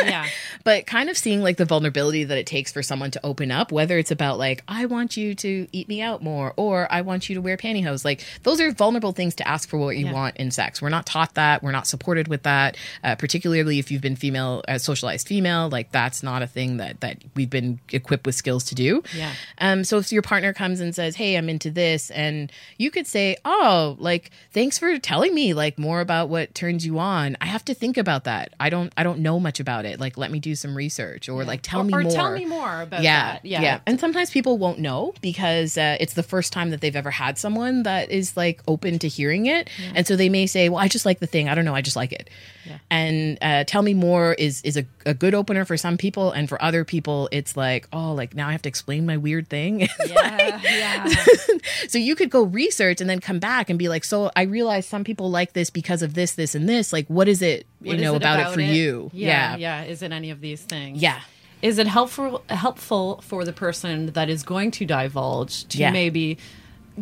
[0.00, 0.26] Yeah.
[0.64, 3.72] but kind of seeing like the vulnerability that it takes for someone to open up,
[3.72, 7.28] whether it's about like, I want you to eat me out more, or I want
[7.28, 8.04] you to wear pantyhose.
[8.04, 10.12] Like, those are vulnerable things to ask for what you Yeah.
[10.12, 10.80] want in sex.
[10.80, 11.62] We're not taught that.
[11.62, 12.76] We're not supported with that.
[13.04, 17.00] Uh, particularly if you've been female, uh, socialized female, like that's not a thing that
[17.00, 19.02] that we've been equipped with skills to do.
[19.16, 19.32] Yeah.
[19.58, 23.06] Um, so if your partner comes and says, "Hey, I'm into this," and you could
[23.06, 27.36] say, "Oh, like thanks for telling me like more about what turns you on.
[27.40, 28.54] I have to think about that.
[28.58, 30.00] I don't I don't know much about it.
[30.00, 32.44] Like let me do some research or like tell or, me or more." tell me
[32.44, 33.44] more about yeah, that.
[33.44, 37.10] yeah, And sometimes people won't know because uh, it's the first time that they've ever
[37.10, 40.80] had someone that is like open to hearing it, and so they may say, "Well,
[40.80, 41.48] I just like the thing.
[41.48, 41.74] I don't know.
[41.74, 42.30] I just like it."
[42.64, 42.78] Yeah.
[42.90, 46.48] And uh, tell me more is is a, a good opener for some people, and
[46.48, 49.88] for other people, it's like, "Oh, like now I have to explain my weird thing."
[50.06, 50.60] Yeah.
[50.62, 51.08] yeah.
[51.88, 54.86] so you could go research and then come back and be like, "So I realize
[54.86, 56.92] some people like this because of this, this, and this.
[56.92, 59.84] Like, what is it you What know about, it for you?" Yeah, yeah.
[59.84, 61.00] Is it any of these things?
[61.00, 61.20] Yeah.
[61.62, 65.90] Is it helpful helpful for the person that is going to divulge to Yeah.
[65.90, 66.36] maybe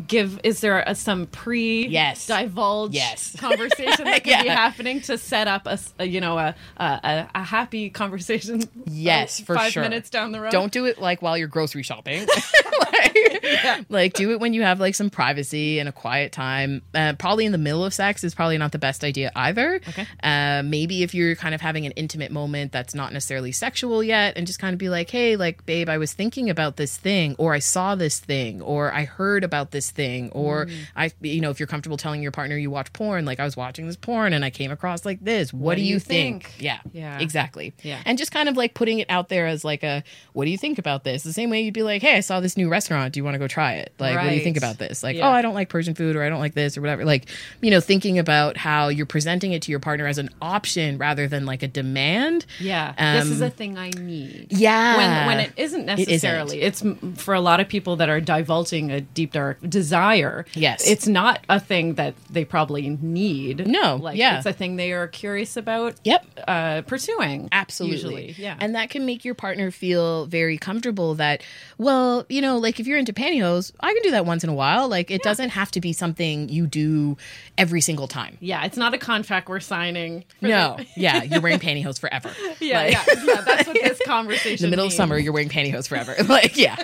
[0.07, 0.39] give?
[0.45, 2.27] Is there a, some pre Yes.
[2.27, 3.35] divulge Yes.
[3.41, 5.67] conversation that could be happening to set up
[5.99, 8.63] a you know a, a a a happy conversation?
[8.87, 9.83] Yes, uh, for five sure.
[9.83, 10.53] minutes down the road.
[10.53, 12.27] Don't do it like while you're grocery shopping.
[13.05, 16.83] Like, like, do it when you have like some privacy and a quiet time.
[16.95, 19.81] Uh, probably in the middle of sex is probably not the best idea either.
[19.89, 20.07] Okay.
[20.23, 24.35] Uh, maybe if you're kind of having an intimate moment that's not necessarily sexual yet,
[24.37, 27.35] and just kind of be like, hey, like, babe, I was thinking about this thing,
[27.39, 30.73] or I saw this thing, or I heard about this thing, or Mm.
[30.97, 33.57] I, you know, if you're comfortable telling your partner you watch porn, like I was
[33.57, 35.53] watching this porn and I came across like this.
[35.53, 36.45] What, do you think?
[36.49, 36.63] think?
[36.63, 36.79] Yeah.
[36.93, 37.19] Yeah.
[37.19, 37.75] Exactly.
[37.83, 38.01] Yeah.
[38.07, 40.03] And just kind of like putting it out there as like a,
[40.33, 41.23] what do you think about this?
[41.23, 42.94] The same way you'd be like, hey, I saw this new restaurant.
[43.09, 43.93] Do you want to go try it?
[43.99, 45.03] Like, what do you think about this?
[45.03, 45.29] Like, Yeah.
[45.29, 47.05] oh, I don't like Persian food or I don't like this or whatever.
[47.05, 47.27] Like,
[47.61, 51.27] you know, thinking about how you're presenting it to your partner as an option rather
[51.29, 52.47] than like a demand.
[52.61, 54.47] Yeah, this is Um, a thing I need.
[54.51, 54.97] Yeah.
[54.97, 56.09] when when it isn't It isn't.
[56.09, 56.63] necessarily.
[56.63, 56.83] It's
[57.17, 60.47] for a lot of people that are divulging a deep dark desire.
[60.55, 60.87] Yes.
[60.89, 63.67] it's not a thing that they probably need.
[63.67, 64.37] No, like yeah.
[64.39, 65.95] it's a thing they are curious about.
[66.05, 66.27] Yep.
[66.49, 67.95] uh, pursuing Absolutely.
[67.95, 68.57] Usually, yeah.
[68.61, 71.43] And that can make your partner feel very comfortable that,
[71.79, 74.55] well, you know, like if you're into pantyhose, I can do that once in a
[74.55, 74.89] while.
[74.89, 77.17] Like it doesn't have to be something you do
[77.59, 78.37] every single time.
[78.41, 80.25] yeah, it's not a contract we're signing.
[80.41, 80.77] No.
[80.79, 81.23] the- yeah.
[81.23, 82.31] You're wearing pantyhose forever.
[82.61, 83.41] yeah, Like, yeah, yeah.
[83.43, 84.65] That's what this conversation.
[84.65, 86.15] In the middle of summer, you're wearing pantyhose forever.
[86.29, 86.77] like, yeah.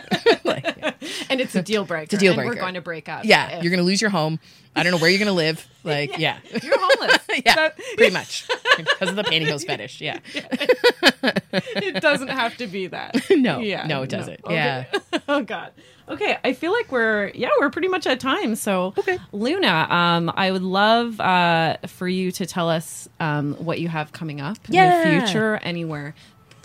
[0.45, 0.91] like, yeah.
[1.31, 2.05] And it's a deal breaker.
[2.05, 2.55] It's a deal and breaker.
[2.57, 3.25] we're going to break up.
[3.25, 4.39] Yeah, if- You're going to lose your home.
[4.77, 5.67] I don't know where you're going to live.
[5.83, 6.37] Like, yeah.
[6.63, 7.19] You're homeless.
[7.47, 7.55] yeah.
[7.55, 8.47] That- Pretty much.
[8.77, 10.03] Because of the pantyhose fetish.
[10.03, 10.19] Yeah.
[10.35, 13.17] it doesn't have to be that.
[13.31, 13.61] No.
[13.61, 13.87] Yeah.
[13.87, 14.41] No, it doesn't.
[14.45, 14.55] Okay.
[14.55, 14.85] Yeah.
[15.29, 15.73] oh God.
[16.09, 18.57] Okay, I feel like we're yeah we're pretty much at time.
[18.57, 19.19] So Okay.
[19.33, 24.13] Luna, um, I would love uh, for you to tell us um, what you have
[24.13, 25.05] coming up in Yeah.
[25.21, 26.15] the future, anywhere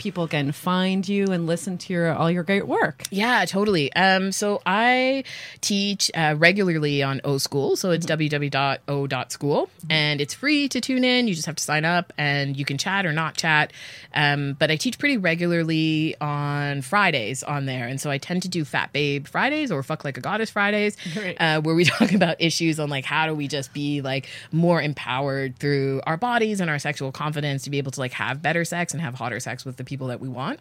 [0.06, 3.02] people can find you and listen to your all your great work.
[3.10, 3.92] Yeah, totally.
[3.94, 5.24] Um, so I
[5.60, 7.74] teach uh, regularly on O School.
[7.74, 11.26] So it's www.o.school and it's free to tune in.
[11.26, 13.72] You just have to sign up and you can chat or not chat.
[14.14, 17.88] Um, but I teach pretty regularly on Fridays on there.
[17.88, 20.96] And so I tend to do Fat Babe Fridays or Fuck Like a Goddess Fridays,
[21.16, 21.36] Right.
[21.40, 24.80] uh, where we talk about issues on like how do we just be like more
[24.80, 28.64] empowered through our bodies and our sexual confidence to be able to like have better
[28.64, 30.60] sex and have hotter sex with the people that we want.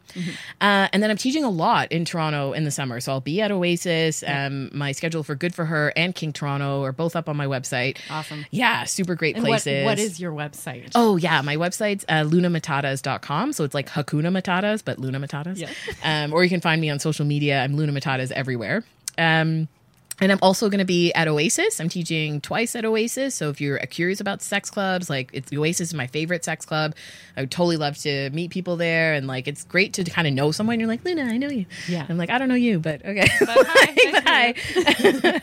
[0.61, 2.99] Uh, and then I'm teaching a lot in Toronto in the summer.
[2.99, 4.23] So I'll be at Oasis.
[4.25, 7.45] Um, my schedule for Good for Her and King Toronto are both up on my
[7.45, 7.97] website.
[8.09, 8.45] Awesome.
[8.51, 9.83] Yeah, super great And what, places.
[9.85, 10.91] what is your website?
[10.95, 13.53] Oh yeah, my website's uh, lunamatatas.com.
[13.53, 15.57] So it's like Hakuna Matatas, but Luna Matatas.
[15.59, 15.69] Yeah.
[16.03, 17.61] Um, or you can find me on social media.
[17.63, 18.83] I'm Luna Matatas everywhere.
[19.17, 19.67] Um,
[20.21, 21.79] and I'm also going to be at Oasis.
[21.81, 23.35] I'm teaching twice at Oasis.
[23.35, 26.95] So if you're curious about sex clubs, like it's Oasis is my favorite sex club.
[27.35, 29.13] I would totally love to meet people there.
[29.13, 30.79] And like it's great to kind of know someone.
[30.79, 31.65] You're like, Luna, I know you.
[31.87, 32.05] Yeah.
[32.07, 33.27] I'm like, I don't know you, but okay.
[33.39, 34.23] But hi, But
[35.33, 35.35] hi.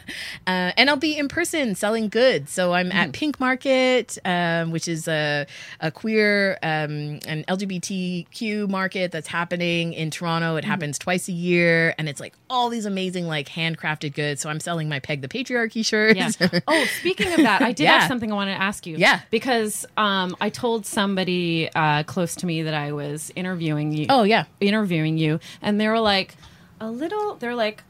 [0.46, 2.52] uh, and I'll be in person selling goods.
[2.52, 2.98] So I'm Mm-hmm.
[2.98, 5.46] at Pink Market, um, which is a,
[5.80, 10.48] a queer um, and LGBTQ market that's happening in Toronto.
[10.50, 10.58] Mm-hmm.
[10.58, 14.40] It happens twice a year, and it's like all these amazing like handcrafted goods.
[14.42, 16.38] So I'm selling my Peg the Patriarchy shirts.
[16.40, 16.60] Yeah.
[16.68, 17.98] Oh, speaking of that, I did Yeah.
[18.00, 18.96] have something I wanted to ask you.
[18.96, 19.20] Yeah.
[19.30, 24.06] Because um, I told somebody uh, close to me that I was interviewing you.
[24.08, 24.44] oh yeah.
[24.60, 26.36] interviewing you, and they were like,
[26.80, 27.36] a little.
[27.36, 27.82] They're like,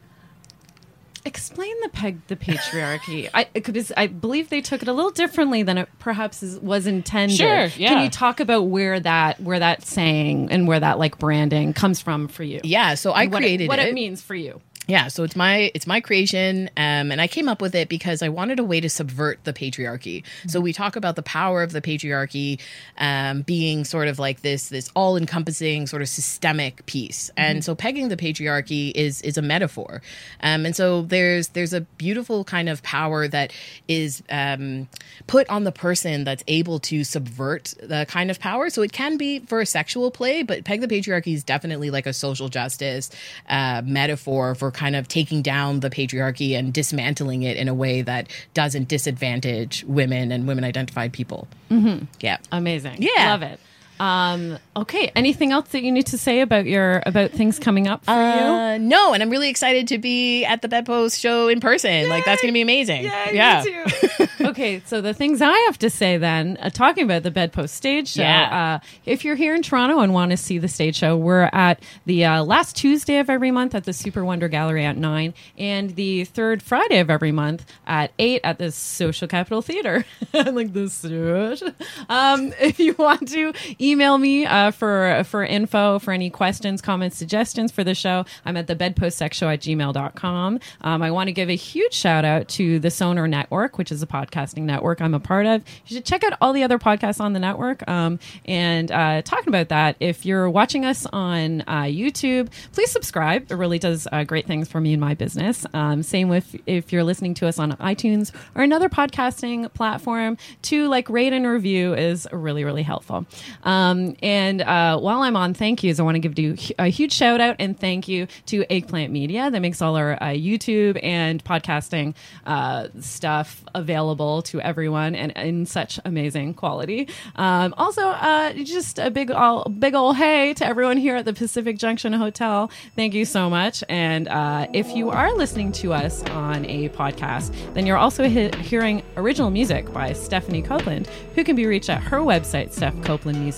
[1.25, 3.29] explain the peg the patriarchy.
[3.33, 6.85] I because I believe they took it a little differently than it perhaps is, was
[6.85, 7.37] intended.
[7.37, 7.89] Sure, yeah.
[7.89, 12.01] Can you talk about where that where that saying and where that like branding comes
[12.01, 12.59] from for you?
[12.63, 12.95] Yeah.
[12.95, 13.89] So I what created it, what it.
[13.89, 14.61] it means for you.
[14.85, 18.21] Yeah, so it's my it's my creation, um, and I came up with it because
[18.21, 20.23] I wanted a way to subvert the patriarchy.
[20.47, 22.59] So we talk about the power of the patriarchy
[22.97, 27.75] um, being sort of like this this all encompassing sort of systemic piece, and so
[27.75, 30.01] pegging the patriarchy is is a metaphor,
[30.41, 33.53] um, and so there's there's a beautiful kind of power that
[33.87, 34.89] is um,
[35.27, 38.69] put on the person that's able to subvert the kind of power.
[38.69, 42.05] So it can be for a sexual play, but peg the patriarchy is definitely like
[42.05, 43.09] a social justice
[43.47, 48.01] uh, metaphor for kind of taking down the patriarchy and dismantling it in a way
[48.01, 51.47] that doesn't disadvantage women and women identified people.
[51.69, 52.05] Mm-hmm.
[52.19, 52.37] Yeah.
[52.51, 52.97] Amazing.
[52.99, 53.31] Yeah.
[53.31, 53.59] Love it.
[53.99, 55.11] Um, okay.
[55.15, 58.17] Anything else that you need to say about your about things coming up for you?
[58.17, 62.09] Uh, no, and I'm really excited to be at the Bedpost show in person.
[62.09, 63.03] Like that's going to be amazing.
[63.03, 63.63] yeah.
[64.41, 68.09] okay, so the things I have to say then, uh, talking about the Bedpost stage
[68.09, 68.21] show.
[68.21, 68.79] Yeah.
[68.81, 71.81] Uh, if you're here in Toronto and want to see the stage show, we're at
[72.05, 75.95] the uh, last Tuesday of every month at the Super Wonder Gallery at nine, and
[75.95, 80.05] the third Friday of every month at eight at the Social Capital Theater.
[80.33, 81.61] like the suit.
[82.09, 83.53] Um, if you want to
[83.83, 88.57] email me uh, for for info for any questions, comments, suggestions for the show, I'm
[88.57, 90.59] at the bedpostsexshow at gmail.com.
[90.81, 94.01] Um, I want to give a huge shout out to the Sonar Network, which is
[94.01, 95.63] a podcasting network I'm a part of.
[95.85, 97.87] You should check out all the other podcasts on the network.
[97.87, 103.51] Um, and uh, talking about that, if you're watching us on uh, YouTube, please subscribe.
[103.51, 105.65] It really does uh, great things for me and my business.
[105.73, 110.87] Um, same with if you're listening to us on iTunes or another podcasting platform, to
[110.87, 113.25] like rate and review is really, really helpful.
[113.63, 113.72] Um,
[114.21, 117.41] and uh, while I'm on thank yous, I want to give you a huge shout
[117.41, 122.15] out and thank you to Eggplant Media that makes all our uh, YouTube and podcasting
[122.45, 127.07] uh, stuff available to everyone and in such amazing quality.
[127.35, 131.33] Um, also, uh, just a big, all, big ol' hey to everyone here at the
[131.33, 132.69] Pacific Junction Hotel.
[132.95, 133.83] Thank you so much.
[133.89, 138.51] And uh, if you are listening to us on a podcast, then you're also he-
[138.61, 142.71] hearing original music by Stephanie Copeland, who can be reached at her website,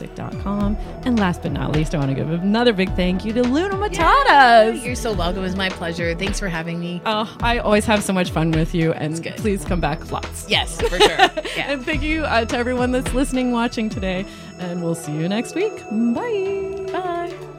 [0.08, 0.78] stephcopelandmusic.com.
[1.04, 3.76] And last but not least, I want to give another big thank you to Luna
[3.76, 4.84] Matatas.
[4.86, 5.40] You're so welcome.
[5.40, 6.16] It was my pleasure.
[6.16, 7.02] Thanks for having me.
[7.06, 10.50] Oh, I always have so much fun with you, and please come back lots.
[10.50, 11.10] yes, for sure.
[11.10, 11.32] Yeah.
[11.76, 14.26] And thank you uh, to everyone that's listening, watching today,
[14.60, 15.74] and we'll see you next week.
[15.90, 16.86] Bye.
[16.92, 17.55] Bye.